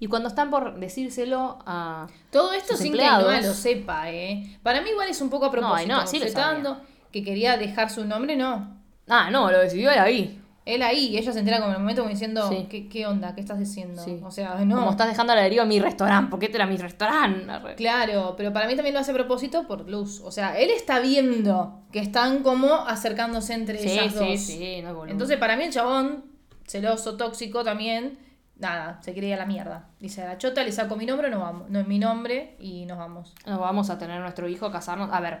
[0.00, 2.08] Y cuando están por decírselo a...
[2.32, 3.24] Todo esto Sus sin empleados.
[3.24, 4.58] que Ainhoa lo sepa, ¿eh?
[4.64, 6.06] Para mí igual es un poco a propósito.
[6.08, 6.80] Sí lo está dando
[7.12, 8.76] que quería dejar su nombre, no.
[9.08, 10.37] Ah, no, lo decidió ahí.
[10.68, 12.66] Él ahí, y ella se entera como en el momento como diciendo, Sí.
[12.68, 13.34] ¿qué, qué onda?
[13.34, 14.02] ¿Qué estás diciendo?
[14.04, 14.20] Sí.
[14.22, 14.76] O sea, no.
[14.76, 17.74] Como estás dejando a la deriva mi restaurante, ¿por qué te era mi restaurante?
[17.76, 20.20] Claro, pero para mí también lo hace a propósito por Luz.
[20.24, 24.40] O sea, él está viendo que están como acercándose entre Sí, ellas sí, dos.
[24.40, 25.06] sí, no.
[25.06, 26.24] Entonces, para mí el chabón,
[26.66, 28.18] celoso, tóxico también,
[28.56, 29.88] nada, se quiere ir a la mierda.
[30.00, 31.70] Dice, a la chota le saco mi nombre, no vamos.
[31.70, 33.34] No es mi nombre y nos vamos.
[33.46, 35.08] nos vamos a tener nuestro hijo, casarnos.
[35.12, 35.40] A ver,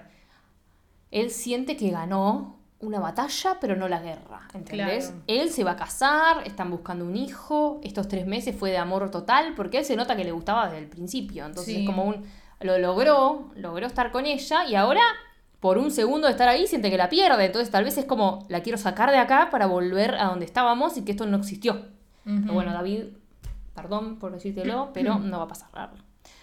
[1.10, 5.06] él siente que ganó una batalla, pero no la guerra, ¿entendés?
[5.08, 5.22] Claro.
[5.26, 9.10] Él se va a casar, están buscando un hijo, estos tres meses fue de amor
[9.10, 11.80] total, porque él se nota que le gustaba desde el principio, entonces Sí.
[11.80, 12.24] es como un...
[12.60, 15.02] Lo logró, logró estar con ella y ahora,
[15.60, 18.46] por un segundo de estar ahí, siente que la pierde, entonces tal vez es como,
[18.48, 21.86] la quiero sacar de acá para volver a donde estábamos y que esto no existió.
[22.24, 23.04] Pero bueno, David,
[23.74, 25.68] perdón por decírtelo, pero no va a pasar.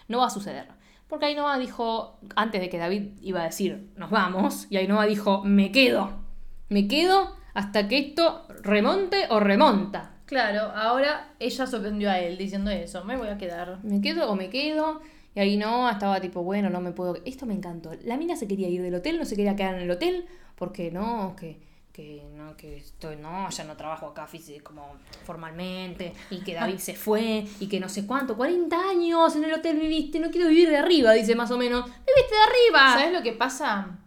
[0.08, 0.68] No va a suceder.
[1.08, 5.44] Porque Ainhoa dijo, antes de que David iba a decir, nos vamos, y Ainhoa dijo,
[5.44, 6.25] me quedo.
[6.70, 10.12] Me quedo hasta que esto remonte o remonta.
[10.26, 13.80] Claro, ahora ella sorprendió a él diciendo eso, me voy a quedar.
[13.84, 15.02] Me quedo o me quedo.
[15.36, 17.18] Y Ainhoa estaba tipo, bueno, no me puedo...
[17.26, 17.92] Esto me encantó.
[18.06, 20.92] La mina se quería ir del hotel, no se quería quedar en el hotel, porque
[20.92, 21.60] no, que...
[21.92, 24.28] Que no, que estoy, no, ya no trabajo acá
[24.64, 29.46] como formalmente, y que David se fue, y que no sé cuánto, 40 años en
[29.46, 31.86] el hotel viviste, no quiero vivir de arriba, dice más o menos.
[31.86, 32.94] ¡Viviste de arriba!
[33.00, 34.00] ¿Sabes lo que pasa?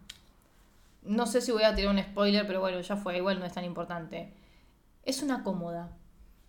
[1.08, 3.52] No sé si voy a tirar un spoiler, pero bueno, ya fue, igual no es
[3.52, 4.32] tan importante.
[5.02, 5.90] Es una cómoda.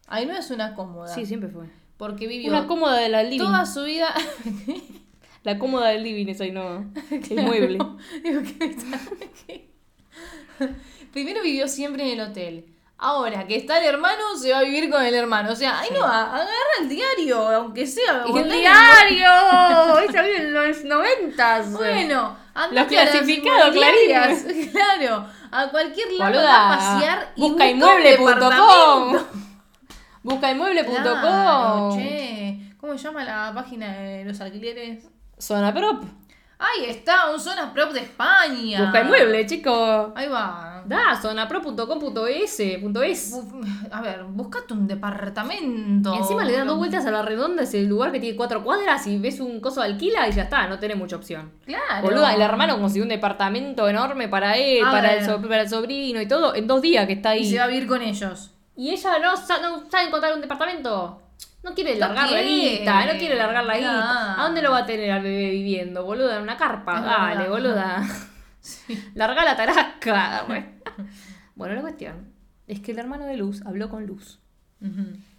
[0.08, 1.14] Ahí no es una cómoda.
[1.14, 1.66] Sí, siempre fue.
[1.98, 3.40] porque vivió Una cómoda de la living.
[3.40, 4.14] toda su vida.
[5.44, 6.84] La cómoda del living es Ainhoa.
[7.30, 7.78] El mueble.
[11.14, 12.66] Primero vivió siempre en el hotel.
[12.98, 15.52] Ahora que está el hermano, se va a vivir con el hermano.
[15.54, 16.50] O sea, ay no, agarra
[16.82, 18.26] el diario, aunque sea.
[18.28, 20.12] ¡El diario!
[20.12, 21.72] Salió en los noventas.
[21.72, 22.36] Bueno,
[22.72, 24.46] Los clasificados, inmobiliarias.
[24.72, 29.18] Claro, a cualquier lado Boluda, a pasear y busca inmueble.com.
[30.24, 30.94] Buscainmueble.com.
[31.02, 32.74] Claro, che.
[32.80, 35.08] ¿Cómo se llama la página de los alquileres?
[35.38, 36.04] Zona Prop.
[36.62, 38.82] Ahí está, un Zona Prop de España.
[38.84, 40.12] Busca inmueble, chico.
[40.14, 40.84] Ahí va.
[40.86, 42.60] Da, zonaprop.com.es.
[42.60, 43.34] .es.
[43.34, 46.14] Bu- A ver, buscate un departamento.
[46.14, 48.64] Y encima le das dos vueltas a la redonda, es el lugar que tiene cuatro
[48.64, 51.52] cuadras y ves un coso de alquila y ya está, no tenés mucha opción.
[51.66, 52.02] Claro.
[52.02, 55.70] Boluda, el hermano consiguió un departamento enorme para él, A para el, so- para el
[55.70, 57.44] sobrino y todo, en dos días que está ahí.
[57.44, 58.52] Y se va a vivir con ellos.
[58.76, 61.22] Y ella no, sa- no sabe encontrar un departamento.
[61.64, 64.40] No quiere No largar la guita, no quiere largar la guita.
[64.42, 66.38] ¿A dónde lo va a tener al bebé viviendo, boluda?
[66.38, 67.02] En una carpa.
[67.02, 68.08] Dale, boluda.
[69.14, 70.46] Larga la tarasca.
[71.56, 72.34] bueno, la cuestión
[72.68, 74.40] es que el hermano de Luz habló con Luz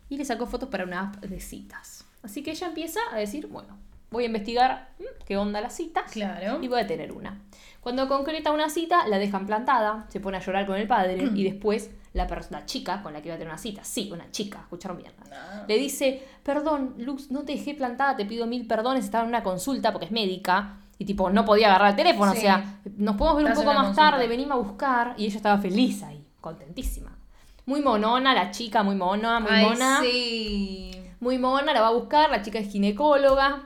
[0.08, 2.04] y le sacó fotos para una app de citas.
[2.22, 3.78] Así que ella empieza a decir, bueno,
[4.10, 6.58] voy a investigar mm, qué onda las citas Claro.
[6.62, 7.40] y voy a tener una.
[7.80, 11.44] Cuando concreta una cita, la dejan plantada, se pone a llorar con el padre y
[11.44, 14.58] después la, la chica con la que iba a tener una cita, sí, una chica,
[14.60, 15.66] escucharon bien, No.
[15.68, 19.42] le dice, perdón, Luz, no te dejé plantada, te pido mil perdones, estaba en una
[19.42, 20.76] consulta porque es médica.
[20.98, 22.38] Y tipo, no podía agarrar el teléfono, Sí.
[22.38, 24.10] o sea, nos podemos ver un Estás poco más consulta.
[24.10, 25.14] tarde, venimos a buscar.
[25.16, 27.16] Y ella estaba feliz ahí, contentísima.
[27.64, 30.00] Muy monona, la chica, muy mona, muy Ay, mona.
[30.02, 30.90] sí.
[31.20, 33.62] Muy mona, la va a buscar, la chica es ginecóloga.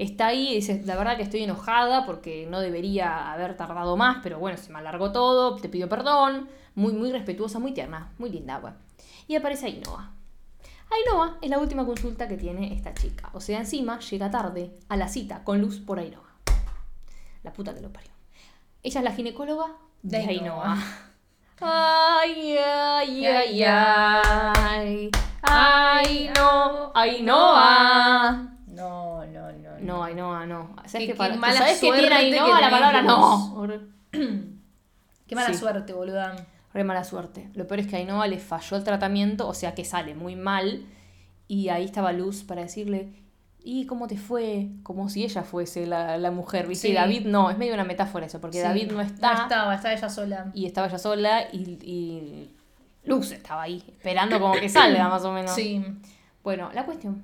[0.00, 4.20] Está ahí y dice, la verdad que estoy enojada porque no debería haber tardado más,
[4.22, 6.48] pero bueno, se me alargó todo, te pido perdón.
[6.74, 8.78] Muy, muy respetuosa, muy tierna, muy linda, bueno.
[9.28, 10.10] Y aparece Ainhoa.
[10.90, 13.28] Ainhoa es la última consulta que tiene esta chica.
[13.34, 16.32] O sea, encima llega tarde a la cita con luz por Ainhoa.
[17.42, 18.10] La puta que lo parió.
[18.82, 19.66] Ella es la ginecóloga
[20.02, 20.72] de De Ainhoa.
[20.72, 20.78] Ainhoa.
[21.60, 25.10] Ay, ay, ay, ay.
[25.42, 26.30] Ay.
[27.22, 28.50] No,
[29.90, 30.74] no, Ainhoa, no.
[30.86, 32.60] ¿Sabes Qué- para- mala ¿Sabes qué suerte tiene que Ainhoa?
[32.60, 33.66] La palabra no.
[35.26, 35.54] Qué mala Sí.
[35.54, 36.34] suerte, boluda.
[36.72, 37.48] Re mala suerte.
[37.54, 40.36] Lo peor es que a Ainhoa le falló el tratamiento, o sea que sale muy
[40.36, 40.84] mal.
[41.48, 43.12] Y ahí estaba Luz para decirle,
[43.62, 44.68] ¿y cómo te fue?
[44.84, 46.92] Como si ella fuese la, la mujer, Sí.
[46.92, 48.62] David no, es medio una metáfora eso, porque Sí.
[48.64, 49.34] David no está.
[49.34, 50.50] No estaba, estaba ella sola.
[50.54, 52.50] y estaba ella sola y, y
[53.04, 55.52] Luz estaba ahí, esperando como que salga más o menos.
[55.54, 55.84] Sí.
[56.44, 57.22] Bueno, la cuestión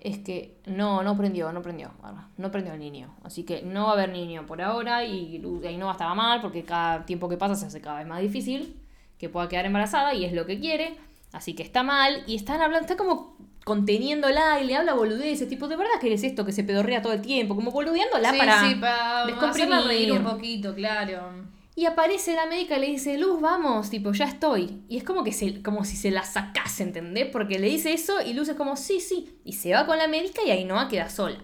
[0.00, 1.92] es que no, no prendió, no prendió,
[2.36, 3.14] no prendió el niño.
[3.22, 7.04] Así que no va a haber niño por ahora y no estaba mal porque cada
[7.06, 8.80] tiempo que pasa se hace cada vez más difícil
[9.18, 10.96] que pueda quedar embarazada y es lo que quiere.
[11.32, 15.68] Así que está mal y están hablando, está como conteniéndola y le habla boludeces, tipo,
[15.68, 17.54] ¿de verdad que eres esto que se pedorrea todo el tiempo?
[17.54, 18.60] Como boludeándola sí, para...
[18.60, 19.74] sí, para descomprimir.
[19.74, 21.50] hacerla reír un poquito, claro.
[21.76, 24.82] Y aparece la médica y le dice, Luz, vamos, tipo, ya estoy.
[24.88, 27.26] Y es como que se, como si se la sacase, ¿entendés?
[27.30, 29.38] Porque le dice eso y Luz es como, sí, sí.
[29.44, 31.38] Y se va con la médica y Ainhoa queda sola.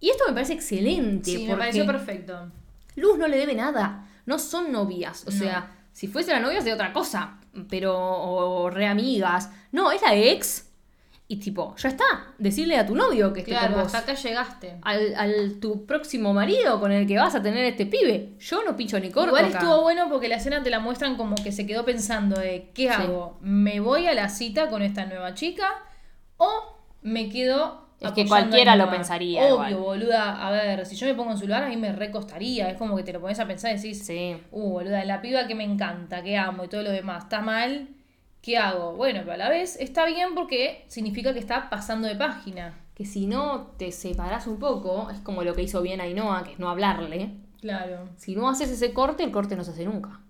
[0.00, 1.30] Y esto me parece excelente.
[1.30, 2.50] Sí, me pareció perfecto.
[2.94, 4.08] Luz no le debe nada.
[4.24, 5.24] No son novias.
[5.26, 5.36] O No.
[5.38, 7.40] sea, si fuesen novias de otra cosa.
[7.68, 9.50] Pero, o re amigas.
[9.72, 10.65] No, es la ex.
[11.28, 12.04] Y tipo, ya está.
[12.38, 14.78] Decirle a tu novio que esté Claro, con vos hasta acá llegaste.
[14.82, 18.34] al, al tu próximo marido con el que vas a tener este pibe.
[18.38, 19.30] Yo no pincho ni corto.
[19.30, 19.58] Igual acá.
[19.58, 22.90] estuvo bueno porque la escena te la muestran como que se quedó pensando de ¿qué
[22.90, 23.38] hago?
[23.40, 25.66] ¿Me voy a la cita con esta nueva chica?
[26.36, 29.74] ¿O me quedo Es que cualquiera lo pensaría Obvio, igual.
[29.76, 30.46] boluda.
[30.46, 32.70] A ver, si yo me pongo en su lugar, a mí me recostaría.
[32.70, 34.36] Es como que te lo pones a pensar y decís, Sí.
[34.52, 37.88] uh, boluda, la piba que me encanta, que amo y todo lo demás, está mal.
[38.46, 38.92] ¿Qué hago?
[38.92, 42.78] Bueno, pero a la vez está bien porque significa que está pasando de página.
[42.94, 46.52] Que si no te separás un poco, es como lo que hizo bien Ainhoa, que
[46.52, 47.32] es no hablarle.
[47.60, 48.08] Claro.
[48.16, 50.20] Si no haces ese corte, el corte no se hace nunca.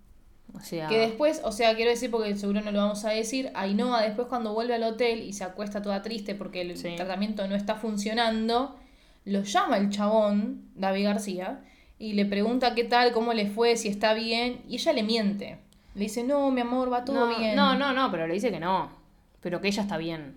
[0.54, 0.88] O sea.
[0.88, 4.28] Que después, o sea, quiero decir porque seguro no lo vamos a decir, Ainhoa después
[4.28, 6.96] cuando vuelve al hotel y se acuesta toda triste porque el Sí.
[6.96, 8.76] tratamiento no está funcionando,
[9.26, 11.60] lo llama el chabón, David García,
[11.98, 15.65] y le pregunta qué tal, cómo le fue, si está bien, y ella le miente.
[15.97, 17.57] Le dice, no, mi amor, va todo no, bien.
[17.57, 18.90] no, no, no, pero le dice que no.
[19.40, 20.36] Pero que ella está bien.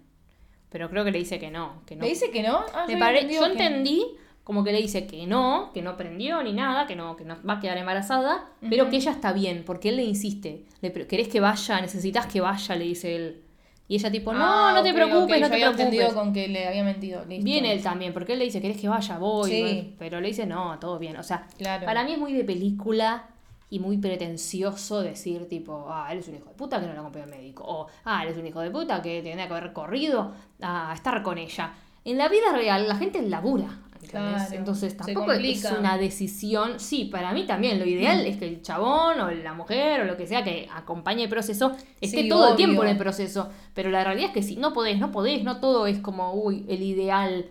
[0.70, 1.82] Pero creo que le dice que no.
[1.86, 2.04] Que no.
[2.04, 2.64] ¿Le dice que no?
[2.74, 4.06] Ah, yo pare- había Yo entendido que- entendí
[4.44, 7.38] como que le dice que no, que no prendió ni nada, que no, que no
[7.48, 10.66] va a quedar embarazada, pero que ella está bien, porque él le insiste.
[10.82, 11.80] Le, ¿Querés que vaya?
[11.82, 12.76] ¿Necesitas que vaya?
[12.76, 13.44] Le dice él.
[13.88, 16.24] Y ella tipo, no, Ah, no te preocupes, no yo te había entendido preocupes.
[16.24, 17.26] con que le había mentido.
[17.26, 17.44] Listo.
[17.44, 19.18] Viene él también, porque él le dice, ¿querés que vaya?
[19.18, 19.50] Voy.
[19.52, 19.62] Sí.
[19.62, 19.96] voy".
[20.00, 21.18] Pero le dice, no, todo bien.
[21.18, 21.86] O sea, Claro.
[21.86, 23.26] para mí es muy de película
[23.70, 27.00] y muy pretencioso decir tipo, ah, él es un hijo de puta que no lo
[27.02, 27.64] acompañó al médico.
[27.66, 31.22] O, ah, él es un hijo de puta que tenía que haber corrido a estar
[31.22, 31.74] con ella.
[32.06, 33.80] En la vida real la gente labura.
[34.08, 36.80] Claro, Entonces tampoco es una decisión.
[36.80, 37.80] Sí, para mí también.
[37.80, 41.24] Lo ideal es que el chabón o la mujer o lo que sea que acompañe
[41.24, 43.50] el proceso esté Sí, todo el tiempo en el proceso.
[43.74, 46.66] Pero la realidad es que si no podés, no podés, no todo es como, uy,
[46.70, 47.50] el ideal.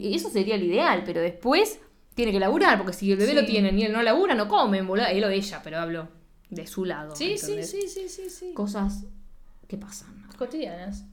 [0.00, 1.80] Eso sería el ideal, pero después
[2.20, 3.36] tiene que laburar, porque si el bebé Sí.
[3.36, 5.06] lo tienen y él no labura, no comen, boludo.
[5.06, 6.08] Él o ella, pero hablo
[6.50, 7.16] de su lado.
[7.16, 8.52] Sí, sí, sí, sí, sí, sí.
[8.54, 9.04] Cosas
[9.66, 11.04] que pasan Cotidianas.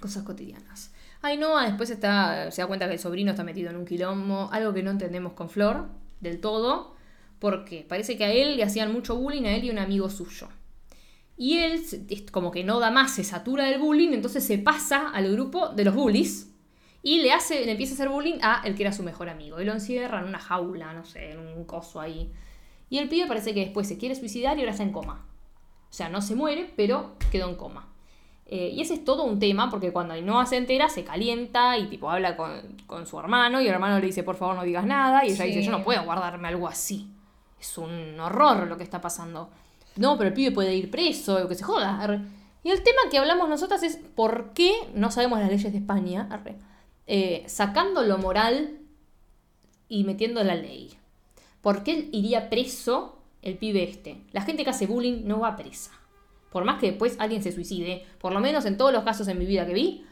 [0.00, 0.92] cosas cotidianas.
[1.22, 4.48] Ay, no, después está, se da cuenta que el sobrino está metido en un quilombo,
[4.52, 5.88] algo que no entendemos con Flor
[6.20, 6.94] del todo,
[7.38, 10.48] porque parece que a él le hacían mucho bullying a él y un amigo suyo.
[11.36, 11.82] Y él
[12.30, 15.84] como que no da más, se satura del bullying, entonces se pasa al grupo de
[15.84, 16.50] los bullies
[17.02, 19.60] y le hace, le empieza a hacer bullying a el que era su mejor amigo.
[19.60, 22.30] Y lo encierra en una jaula, no sé, en un coso ahí.
[22.90, 25.24] Y el pibe parece que después se quiere suicidar y ahora está en coma.
[25.90, 27.88] O sea, no se muere, pero quedó en coma.
[28.48, 31.88] Eh, y ese es todo un tema, porque cuando Ainhoa se entera, se calienta y
[31.88, 34.86] tipo habla con, con su hermano, y el hermano le dice, por favor, no digas
[34.86, 35.48] nada, y ella Sí.
[35.50, 37.08] dice, yo no puedo guardarme algo así.
[37.60, 39.50] Es un horror lo que está pasando.
[39.96, 42.00] No, pero el pibe puede ir preso, o que se joda.
[42.00, 42.20] arre.
[42.62, 46.28] Y el tema que hablamos nosotras es por qué no sabemos las leyes de España,
[46.30, 46.56] arre,
[47.06, 48.78] eh, sacando lo moral
[49.88, 50.94] y metiendo la ley.
[51.60, 54.20] ¿Por qué iría preso el pibe este?
[54.32, 55.92] La gente que hace bullying no va presa.
[56.50, 59.38] Por más que después alguien se suicide, por lo menos en todos los casos en
[59.38, 60.04] mi vida que vi,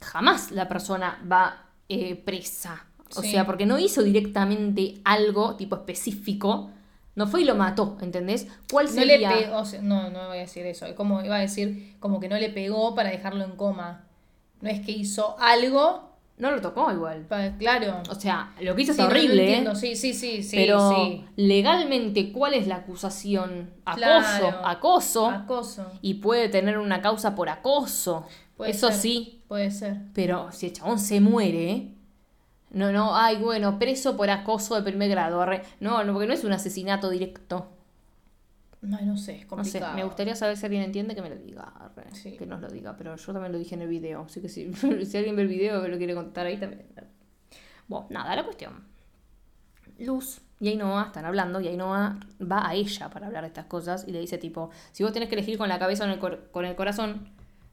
[0.00, 2.86] jamás la persona va eh, presa.
[3.16, 3.30] O Sí.
[3.30, 6.70] sea, porque no hizo directamente algo tipo específico.
[7.14, 8.46] No fue y lo mató, ¿entendés?
[8.70, 9.30] ¿Cuál No sería?
[9.30, 10.86] le pegó, o sea, no, no voy a decir eso.
[10.96, 14.04] Como iba a decir, como que no le pegó para dejarlo en coma.
[14.60, 17.26] No es que hizo algo, No lo tocó igual.
[17.58, 18.02] claro.
[18.10, 19.74] O sea, lo que hizo Sí, está no, no horrible.
[19.74, 21.24] Sí, sí, sí, sí, Pero sí.
[21.36, 23.70] legalmente, ¿cuál es la acusación?
[23.86, 24.60] Acoso, Claro.
[24.66, 25.26] acoso.
[25.28, 25.90] Acoso.
[26.02, 28.26] y puede tener una causa por acoso.
[28.56, 28.96] Puede Eso ser.
[28.96, 29.96] sí, Puede ser.
[30.14, 31.92] pero si el chabón se muere,
[32.70, 35.44] no, no, ay, bueno, preso por acoso de primer grado.
[35.80, 37.68] No, no, porque no es un asesinato directo.
[38.82, 39.94] Ay, no sé, es No sé, complicado.
[39.96, 41.62] me gustaría saber si alguien entiende que me lo diga.
[41.62, 42.36] arre, Sí.
[42.36, 44.22] Que nos lo diga, pero yo también lo dije en el video.
[44.22, 44.72] Así que si,
[45.06, 46.86] si alguien ve el video y lo quiere contar ahí también.
[47.88, 48.84] Bueno, nada, la cuestión.
[49.98, 54.04] Luz y Ainhoa están hablando y Ainhoa va a ella para hablar de estas cosas
[54.06, 56.76] y le dice tipo, si vos tenés que elegir con la cabeza o con el
[56.76, 57.28] corazón,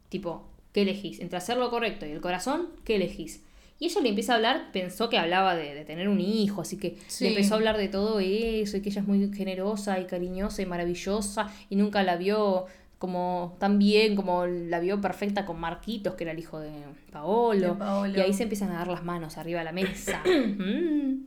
[0.10, 1.20] tipo, ¿qué elegís?
[1.20, 3.43] Entre hacer lo correcto y el corazón, ¿qué elegís?
[3.80, 6.78] Y ella le empieza a hablar, pensó que hablaba de, de tener un hijo, así
[6.78, 7.26] que Sí.
[7.26, 10.61] le empezó a hablar de todo eso y que ella es muy generosa y cariñosa
[10.61, 12.65] y maravillosa y nunca la vio
[12.99, 16.71] como tan bien como la vio perfecta con Marquitos, que era el hijo de
[17.11, 17.69] Paolo.
[17.74, 18.17] De Paolo.
[18.17, 20.21] Y ahí se empiezan a dar las manos arriba de la mesa.
[20.57, 21.26] Mm.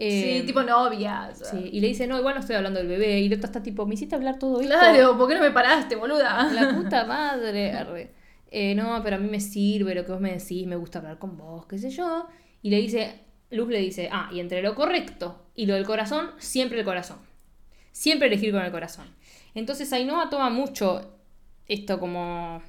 [0.00, 1.40] Eh, Sí, tipo novias.
[1.50, 3.18] sí, Y le dice, no, igual no estoy hablando del bebé.
[3.20, 4.72] Y el otro está tipo, me hiciste hablar todo esto.
[4.72, 6.48] Claro, ¿por qué no me paraste, boluda?
[6.52, 7.72] La puta madre.
[7.72, 8.10] arre.
[8.50, 11.18] Eh, no, pero a mí me sirve lo que vos me decís, me gusta hablar
[11.18, 12.26] con vos, qué sé yo.
[12.62, 13.20] Y le dice,
[13.50, 17.18] Luz le dice, ah, y entre lo correcto y lo del corazón, siempre el corazón.
[17.92, 19.06] Siempre elegir con el corazón.
[19.54, 21.18] Entonces Ainhoa toma mucho
[21.66, 22.62] esto como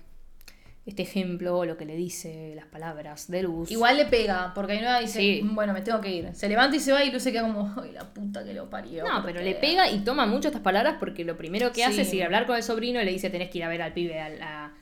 [0.86, 3.70] este ejemplo, lo que le dice, las palabras de Luz.
[3.70, 5.42] Igual le pega, porque no dice, Sí.
[5.44, 6.30] bueno, me tengo que ir.
[6.34, 8.70] Se levanta y se va y Luz se queda como, ay, la puta que lo
[8.72, 9.04] parió.
[9.06, 9.46] No, ¿por pero qué?".
[9.46, 12.26] le pega y toma mucho estas palabras porque lo primero que hace es ir a
[12.26, 14.74] hablar con el sobrino y le dice tenés que ir a ver al pibe a-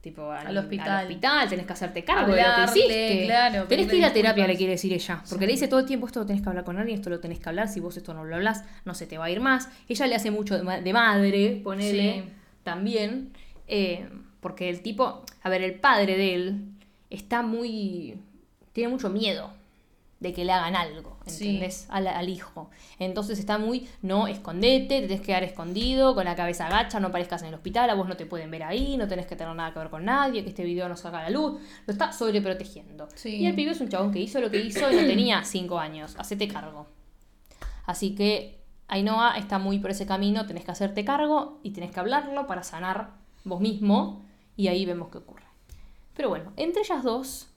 [0.00, 0.88] tipo, al, Al hospital.
[0.90, 3.22] al hospital, tenés que hacerte cargo de lo que hiciste.
[3.26, 4.48] claro, tenés que ir a terapia, disculpas.
[4.48, 5.22] le quiere decir ella.
[5.28, 5.46] Porque Sí.
[5.46, 7.40] le dice todo el tiempo esto lo tenés que hablar con alguien, esto lo tenés
[7.40, 9.68] que hablar, si vos esto no lo hablas, no se te va a ir más.
[9.88, 12.32] Ella le hace mucho de, ma- de madre, ponele, Sí.
[12.62, 13.32] también.
[13.66, 14.08] eh,
[14.40, 16.60] porque el tipo, a ver, el padre de él
[17.10, 18.14] está muy...
[18.72, 19.50] tiene mucho miedo
[20.20, 21.46] de que le hagan algo, Sí.
[21.46, 21.86] ¿entendés?
[21.90, 22.70] Al, al hijo.
[22.98, 27.12] Entonces está muy, no, escondete, te tenés que quedar escondido, con la cabeza agacha, no
[27.12, 29.54] parezcas en el hospital, a vos no te pueden ver ahí, no tenés que tener
[29.54, 31.60] nada que ver con nadie, que este video no salga a la luz.
[31.86, 33.08] Lo está sobreprotegiendo.
[33.14, 33.36] Sí.
[33.36, 35.78] Y el pibe es un chabón que hizo lo que hizo y no tenía cinco
[35.78, 36.16] años.
[36.18, 36.86] Hacete cargo.
[37.86, 38.58] Así que
[38.88, 42.62] Ainhoa está muy por ese camino, tenés que hacerte cargo y tenés que hablarlo para
[42.62, 43.10] sanar
[43.44, 44.24] vos mismo
[44.56, 45.44] y ahí vemos qué ocurre.
[46.14, 47.48] Pero bueno, entre ellas dos,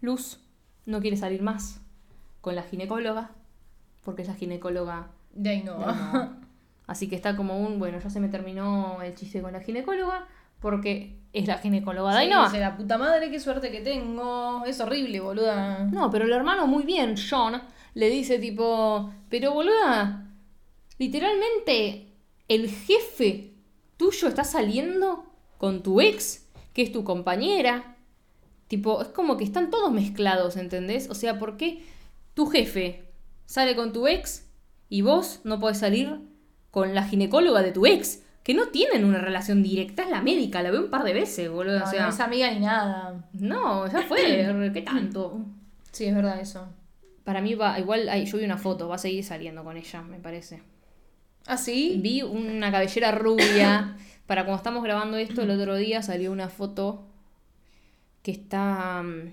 [0.00, 0.40] Luz
[0.86, 1.80] no quiere salir más
[2.40, 3.30] con la ginecóloga,
[4.04, 5.50] porque es la ginecóloga De.
[5.50, 6.38] Ainhoa.
[6.86, 10.28] Así que está como un, bueno, ya se me terminó el chiste con la ginecóloga,
[10.60, 12.44] porque es la ginecóloga de Sí, Ainhoa.
[12.44, 14.62] dice, la puta madre, qué suerte que tengo.
[14.66, 15.84] Es horrible, boluda.
[15.84, 17.60] No, pero el hermano muy bien, John,
[17.94, 20.28] le dice tipo, pero boluda,
[20.98, 22.12] literalmente
[22.48, 23.54] el jefe
[23.96, 25.24] tuyo está saliendo
[25.58, 27.93] con tu ex, que es tu compañera.
[28.68, 31.08] Tipo, es como que están todos mezclados, ¿entendés?
[31.10, 31.84] O sea, ¿por qué
[32.34, 33.04] tu jefe
[33.46, 34.46] sale con tu ex
[34.88, 36.18] y vos no podés salir
[36.70, 40.62] con la ginecóloga de tu ex, que no tienen una relación directa, es la médica,
[40.62, 41.78] la veo un par de veces, boludo.
[41.78, 43.24] No, o sea, no es amiga ni nada.
[43.32, 45.38] no, ya fue, ¿qué tanto?
[45.92, 46.66] Sí, es verdad eso.
[47.22, 50.02] Para mí va, igual hay- yo vi una foto, va a seguir saliendo con ella,
[50.02, 50.62] me parece.
[51.46, 51.98] ¿Ah, sí?
[52.02, 53.96] Vi una cabellera rubia.
[54.26, 57.06] Para cuando estamos grabando esto, el otro día salió una foto
[58.24, 59.02] que está.
[59.04, 59.32] mm,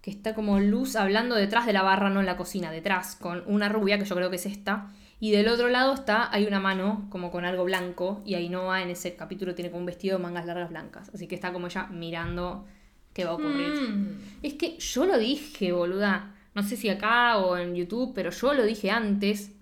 [0.00, 3.44] que está como luz hablando detrás de la barra, no en la cocina, detrás, con
[3.46, 4.90] una rubia, que yo creo que es esta.
[5.20, 8.90] Y del otro lado está, hay una mano como con algo blanco, y Ainhoa en
[8.90, 11.08] ese capítulo tiene como un vestido de mangas largas blancas.
[11.14, 12.66] Así que está como ella mirando
[13.12, 13.74] qué va a ocurrir.
[13.80, 14.18] Mm.
[14.42, 16.34] Es que yo lo dije, boluda.
[16.54, 19.52] No sé si acá o en YouTube, pero yo lo dije antes,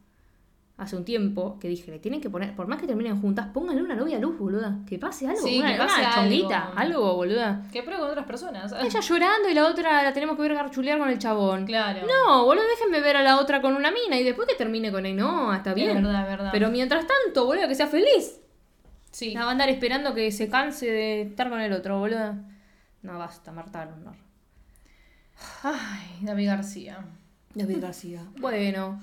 [0.80, 3.82] hace un tiempo, que dije, le tienen que poner, por más que terminen juntas, pónganle
[3.82, 4.78] una novia a luz, boluda.
[4.88, 6.22] Que pase algo, Sí, una, que pase una algo.
[6.22, 7.62] chonguita, algo, boluda.
[7.70, 8.72] ¿Qué prueba con otras personas?
[8.72, 11.66] Ella llorando y la otra la tenemos que ver garchulear con el chabón.
[11.66, 12.06] Claro.
[12.06, 15.04] No, boludo, déjenme ver a la otra con una mina y después que termine con
[15.04, 15.14] él.
[15.16, 15.90] No, está bien.
[15.98, 16.48] Es verdad, es verdad.
[16.52, 18.40] Pero mientras tanto, boludo, que sea feliz.
[19.10, 19.34] Sí.
[19.34, 22.36] No va a andar esperando que se canse de estar con el otro, boludo.
[23.02, 24.14] No, basta, Marta Lundor.
[25.62, 27.04] Ay, David García.
[27.54, 28.22] David García.
[28.38, 29.00] Bueno.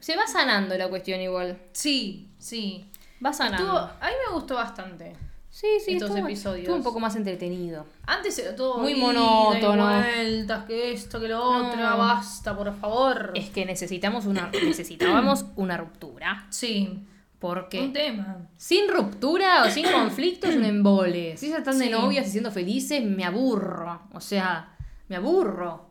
[0.00, 1.58] Se va sanando la cuestión igual.
[1.72, 2.84] Sí, sí.
[3.24, 3.62] Va sanando.
[3.64, 5.14] Estuvo, a mí me gustó bastante.
[5.50, 6.60] sí, sí, estos estuvo, episodios.
[6.60, 7.84] estuvo un poco más entretenido.
[8.06, 9.90] Antes era todo Muy monótono.
[9.90, 11.76] Y vueltas, que esto, que lo otro.
[11.80, 11.98] No.
[11.98, 13.32] Basta, por favor.
[13.34, 16.46] Es que necesitamos una, necesitábamos una ruptura.
[16.50, 17.04] Sí.
[17.38, 18.48] Porque Un tema.
[18.58, 21.36] sin ruptura o sin conflicto es un embole.
[21.36, 21.90] Si ya están de Sí.
[21.90, 24.02] novias y siendo felices, me aburro.
[24.12, 24.76] O sea,
[25.08, 25.86] me aburro.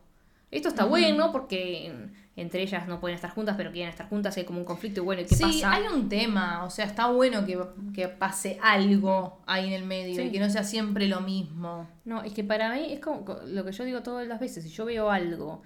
[0.51, 1.93] Esto está bueno porque
[2.41, 4.35] entre ellas no pueden estar juntas, pero quieren estar juntas.
[4.37, 5.71] Hay como un conflicto y bueno, ¿y ¿qué sí, pasa?
[5.73, 6.63] hay un tema.
[6.65, 7.59] O sea, está bueno que,
[7.93, 10.21] que pase algo ahí en el medio Sí.
[10.23, 11.87] y que no sea siempre lo mismo.
[12.05, 14.63] No, es que para mí es como co- lo que yo digo todas las veces.
[14.63, 15.61] Si yo veo algo,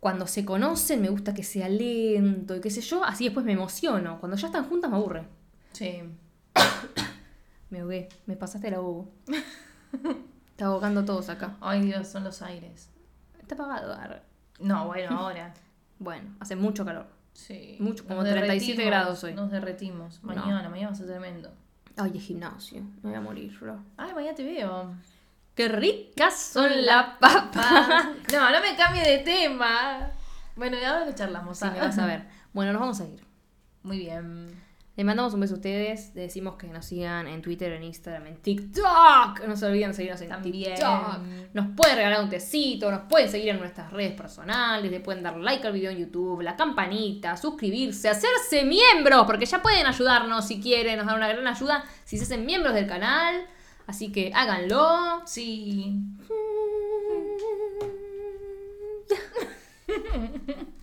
[0.00, 3.52] cuando se conocen me gusta que sea lento y qué sé yo, así después me
[3.52, 4.18] emociono.
[4.20, 5.24] Cuando ya están juntas me aburre.
[5.72, 6.02] Sí.
[7.70, 9.10] Me ahogué, me pasaste el ahogo.
[10.50, 11.56] Está ahogando todos acá.
[11.60, 12.90] Ay, Dios, son los aires.
[13.40, 13.96] Está apagado.
[14.60, 15.52] No, bueno, ahora.
[15.98, 17.06] Bueno, hace mucho calor.
[17.32, 17.76] Sí.
[17.80, 19.34] Mucho, como 37 derretimos, grados hoy.
[19.34, 20.22] Nos derretimos.
[20.22, 20.34] No.
[20.34, 21.52] Mañana, mañana va a ser tremendo.
[21.96, 22.82] Ay, es gimnasio.
[23.02, 23.78] Me voy a morir, bro.
[23.96, 24.94] Ay, mañana te veo.
[25.54, 28.06] Qué ricas son las papas.
[28.32, 30.10] No, no me cambie de tema.
[30.54, 31.58] Bueno, ahora lo charlamos.
[31.58, 31.70] Sí, ah.
[31.72, 32.24] me vas a ver.
[32.52, 33.24] Bueno, nos vamos a ir.
[33.82, 34.65] Muy bien.
[34.96, 36.12] Les mandamos un beso a ustedes.
[36.14, 39.46] Les decimos que nos sigan en Twitter, en Instagram, en TikTok.
[39.46, 40.74] No se olviden de seguirnos en También.
[40.74, 41.18] TikTok.
[41.52, 42.90] Nos pueden regalar un tecito.
[42.90, 44.90] Nos pueden seguir en nuestras redes personales.
[44.90, 49.26] Le pueden dar like al video en YouTube, la campanita, suscribirse, hacerse miembros.
[49.26, 50.96] Porque ya pueden ayudarnos si quieren.
[50.96, 53.46] Nos dan una gran ayuda si se hacen miembros del canal.
[53.86, 55.22] Así que háganlo.
[55.26, 56.00] Sí.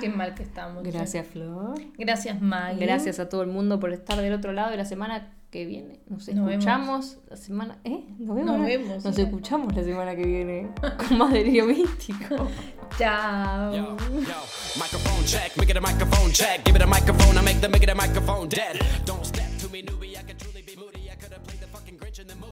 [0.00, 0.82] Qué mal que estamos.
[0.84, 1.80] Gracias, Flor.
[1.98, 2.84] Gracias, Maggie.
[2.84, 6.00] Gracias a todo el mundo por estar del otro lado de la semana que viene.
[6.08, 6.50] Nos Nos vemos.
[6.52, 7.78] escuchamos la semana.
[7.84, 8.04] ¿Eh?
[8.18, 8.46] Nos vemos.
[8.52, 8.64] Nos ¿no?
[8.64, 10.68] vemos, Nos escuchamos la semana que viene.
[11.08, 12.48] Con más delirio místico.
[12.98, 13.72] Chao.
[13.74, 14.34] Yo, yo,
[14.76, 16.64] microphone check, make it a microphone check.
[16.64, 18.78] Give it a microphone, I make the make it a microphone dead.
[19.04, 19.46] Don't step